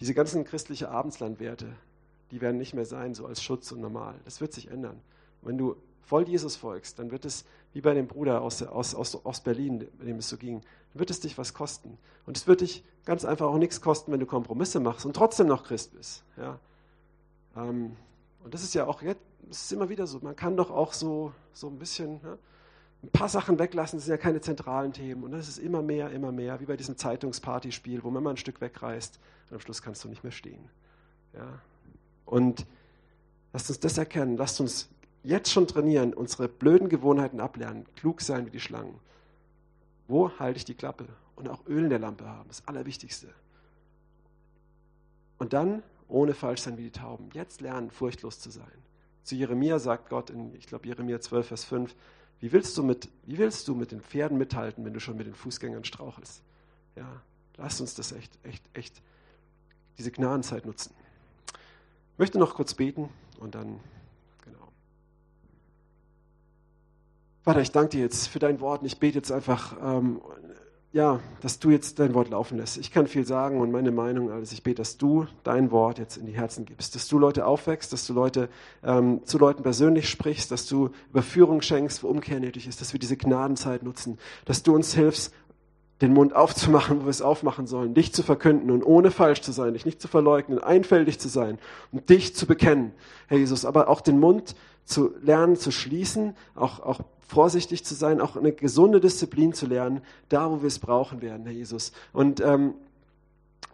[0.00, 1.66] diese ganzen christlichen Abendslandwerte,
[2.30, 4.14] die werden nicht mehr sein, so als Schutz und normal.
[4.24, 4.98] Das wird sich ändern.
[5.42, 7.44] Und wenn du voll Jesus folgst, dann wird es,
[7.74, 10.62] wie bei dem Bruder aus, aus, aus, aus Berlin, bei dem es so ging,
[10.94, 11.98] dann wird es dich was kosten.
[12.24, 15.48] Und es wird dich ganz einfach auch nichts kosten, wenn du Kompromisse machst und trotzdem
[15.48, 16.24] noch Christ bist.
[16.38, 16.58] Ja?
[17.56, 17.94] Ähm,
[18.42, 20.94] und das ist ja auch jetzt, es ist immer wieder so, man kann doch auch
[20.94, 22.38] so, so ein bisschen, ja,
[23.02, 25.24] ein paar Sachen weglassen, das sind ja keine zentralen Themen.
[25.24, 28.36] Und das ist immer mehr, immer mehr, wie bei diesem Zeitungspartyspiel, wo man mal ein
[28.36, 30.68] Stück wegreißt und am Schluss kannst du nicht mehr stehen.
[31.32, 31.60] Ja?
[32.26, 32.66] Und
[33.52, 34.90] lasst uns das erkennen, lasst uns
[35.22, 38.98] jetzt schon trainieren, unsere blöden Gewohnheiten ablernen, klug sein wie die Schlangen.
[40.06, 41.06] Wo halte ich die Klappe?
[41.36, 43.28] Und auch Öl in der Lampe haben, das Allerwichtigste.
[45.38, 47.30] Und dann ohne falsch sein wie die Tauben.
[47.32, 48.66] Jetzt lernen, furchtlos zu sein.
[49.22, 51.94] Zu Jeremia sagt Gott in, ich glaube, Jeremia 12, Vers 5,
[52.40, 55.26] wie willst, du mit, wie willst du mit den Pferden mithalten, wenn du schon mit
[55.26, 56.42] den Fußgängern strauchelst?
[56.96, 57.20] Ja,
[57.58, 59.02] lass uns das echt, echt, echt,
[59.98, 60.94] diese Gnadenzeit nutzen.
[62.14, 63.80] Ich möchte noch kurz beten und dann,
[64.44, 64.68] genau.
[67.42, 70.22] Vater, ich danke dir jetzt für dein Wort und ich bete jetzt einfach, ähm,
[70.92, 72.76] ja, dass du jetzt dein Wort laufen lässt.
[72.76, 74.50] Ich kann viel sagen und meine Meinung, alles.
[74.52, 77.92] Ich bete, dass du dein Wort jetzt in die Herzen gibst, dass du Leute aufwächst,
[77.92, 78.48] dass du Leute
[78.82, 82.98] ähm, zu Leuten persönlich sprichst, dass du Überführung schenkst, wo Umkehr nötig ist, dass wir
[82.98, 85.32] diese Gnadenzeit nutzen, dass du uns hilfst,
[86.00, 89.52] den Mund aufzumachen, wo wir es aufmachen sollen, dich zu verkünden und ohne falsch zu
[89.52, 91.58] sein, dich nicht zu verleugnen, einfältig zu sein
[91.92, 92.92] und dich zu bekennen,
[93.28, 97.00] Herr Jesus, aber auch den Mund zu lernen, zu schließen, auch, auch
[97.30, 101.46] vorsichtig zu sein, auch eine gesunde Disziplin zu lernen, da wo wir es brauchen werden,
[101.46, 101.92] Herr Jesus.
[102.12, 102.74] Und, ähm,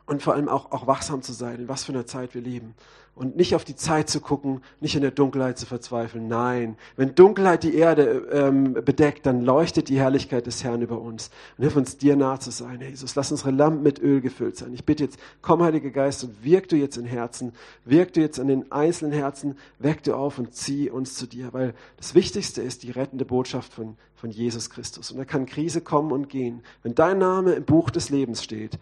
[0.07, 2.75] und vor allem auch, auch wachsam zu sein, in was für einer Zeit wir leben
[3.17, 6.29] und nicht auf die Zeit zu gucken, nicht in der Dunkelheit zu verzweifeln.
[6.29, 11.31] Nein, wenn Dunkelheit die Erde ähm, bedeckt, dann leuchtet die Herrlichkeit des Herrn über uns
[11.57, 13.15] und hilf uns dir nah zu sein, Jesus.
[13.15, 14.75] Lass unsere Lampen mit Öl gefüllt sein.
[14.75, 17.53] Ich bitte jetzt, komm, Heiliger Geist, und wirk du jetzt in Herzen,
[17.87, 21.55] wirk du jetzt an den einzelnen Herzen, weck du auf und zieh uns zu dir,
[21.55, 25.11] weil das Wichtigste ist die rettende Botschaft von, von Jesus Christus.
[25.11, 26.63] Und da kann Krise kommen und gehen.
[26.83, 28.79] Wenn dein Name im Buch des Lebens steht,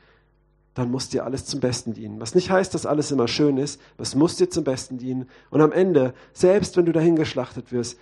[0.75, 2.20] dann muss dir alles zum Besten dienen.
[2.20, 5.29] Was nicht heißt, dass alles immer schön ist, es muss dir zum Besten dienen.
[5.51, 7.99] Und am Ende, selbst wenn du dahingeschlachtet wirst,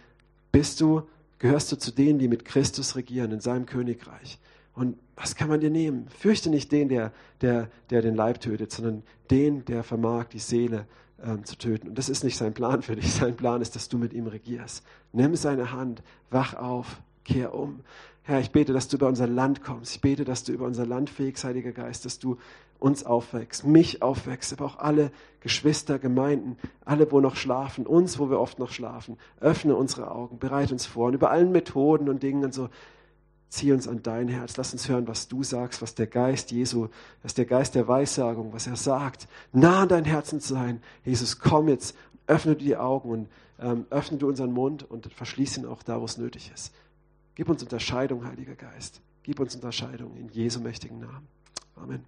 [0.51, 1.03] bist du,
[1.39, 4.39] gehörst du zu denen, die mit Christus regieren in seinem Königreich.
[4.75, 6.09] Und was kann man dir nehmen?
[6.09, 7.13] Fürchte nicht den, der,
[7.43, 10.87] der, der den Leib tötet, sondern den, der vermag, die Seele
[11.23, 11.89] ähm, zu töten.
[11.89, 13.13] Und das ist nicht sein Plan für dich.
[13.13, 14.83] Sein Plan ist, dass du mit ihm regierst.
[15.13, 17.81] Nimm seine Hand, wach auf, kehr um.
[18.25, 19.97] Herr, ich bete, dass du über unser Land kommst.
[19.97, 22.39] Ich bete, dass du über unser Land fegst, Heiliger Geist, dass du
[22.79, 25.11] uns aufwächst, mich aufwächst, aber auch alle
[25.41, 29.19] Geschwister, Gemeinden, alle, wo noch schlafen, uns, wo wir oft noch schlafen.
[29.41, 32.69] Öffne unsere Augen, bereite uns vor und über allen Methoden und Dingen und so.
[33.49, 36.89] Zieh uns an dein Herz, lass uns hören, was du sagst, was der Geist Jesu,
[37.23, 40.83] was der Geist der Weissagung, was er sagt, nah an dein Herzen zu sein.
[41.05, 41.97] Jesus, komm jetzt,
[42.27, 43.29] öffne die Augen und
[43.61, 46.73] ähm, öffne du unseren Mund und verschließ ihn auch da, wo es nötig ist.
[47.35, 49.01] Gib uns Unterscheidung, Heiliger Geist.
[49.23, 51.29] Gib uns Unterscheidung in Jesu mächtigen Namen.
[51.77, 52.05] Amen.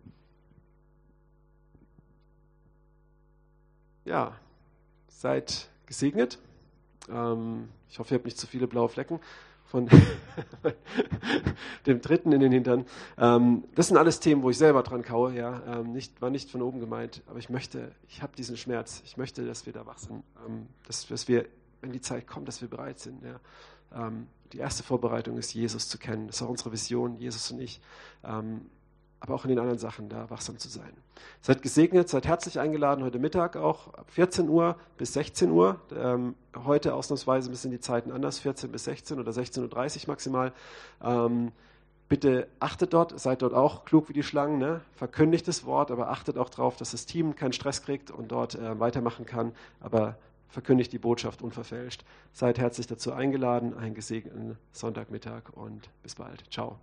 [4.04, 4.36] Ja,
[5.08, 6.38] seid gesegnet.
[7.08, 9.20] Ähm, ich hoffe, ihr habt nicht zu viele blaue Flecken
[9.66, 9.88] von
[11.86, 12.84] dem dritten in den Hintern.
[13.16, 15.34] Ähm, das sind alles Themen, wo ich selber dran kaue.
[15.34, 19.02] Ja, ähm, nicht, war nicht von oben gemeint, aber ich möchte, ich habe diesen Schmerz.
[19.04, 21.46] Ich möchte, dass wir da wach sind, ähm, dass, dass wir,
[21.80, 23.24] wenn die Zeit kommt, dass wir bereit sind.
[23.24, 23.40] Ja.
[23.95, 26.26] Ähm, die erste Vorbereitung ist, Jesus zu kennen.
[26.26, 27.80] Das ist auch unsere Vision, Jesus und ich.
[28.24, 28.66] Ähm,
[29.20, 30.92] aber auch in den anderen Sachen da wachsam zu sein.
[31.40, 35.80] Seid gesegnet, seid herzlich eingeladen, heute Mittag auch ab 14 Uhr bis 16 Uhr.
[35.97, 36.34] Ähm,
[36.64, 40.53] heute ausnahmsweise ein bisschen die Zeiten anders, 14 bis 16 oder 16.30 Uhr maximal.
[42.09, 44.82] Bitte achtet dort, seid dort auch klug wie die Schlangen, ne?
[44.95, 48.55] verkündigt das Wort, aber achtet auch darauf, dass das Team keinen Stress kriegt und dort
[48.57, 49.53] äh, weitermachen kann.
[49.80, 50.16] Aber
[50.55, 52.05] verkündigt die Botschaft unverfälscht.
[52.32, 53.76] Seid herzlich dazu eingeladen.
[53.76, 56.50] Einen gesegneten Sonntagmittag und bis bald.
[56.50, 56.78] Ciao.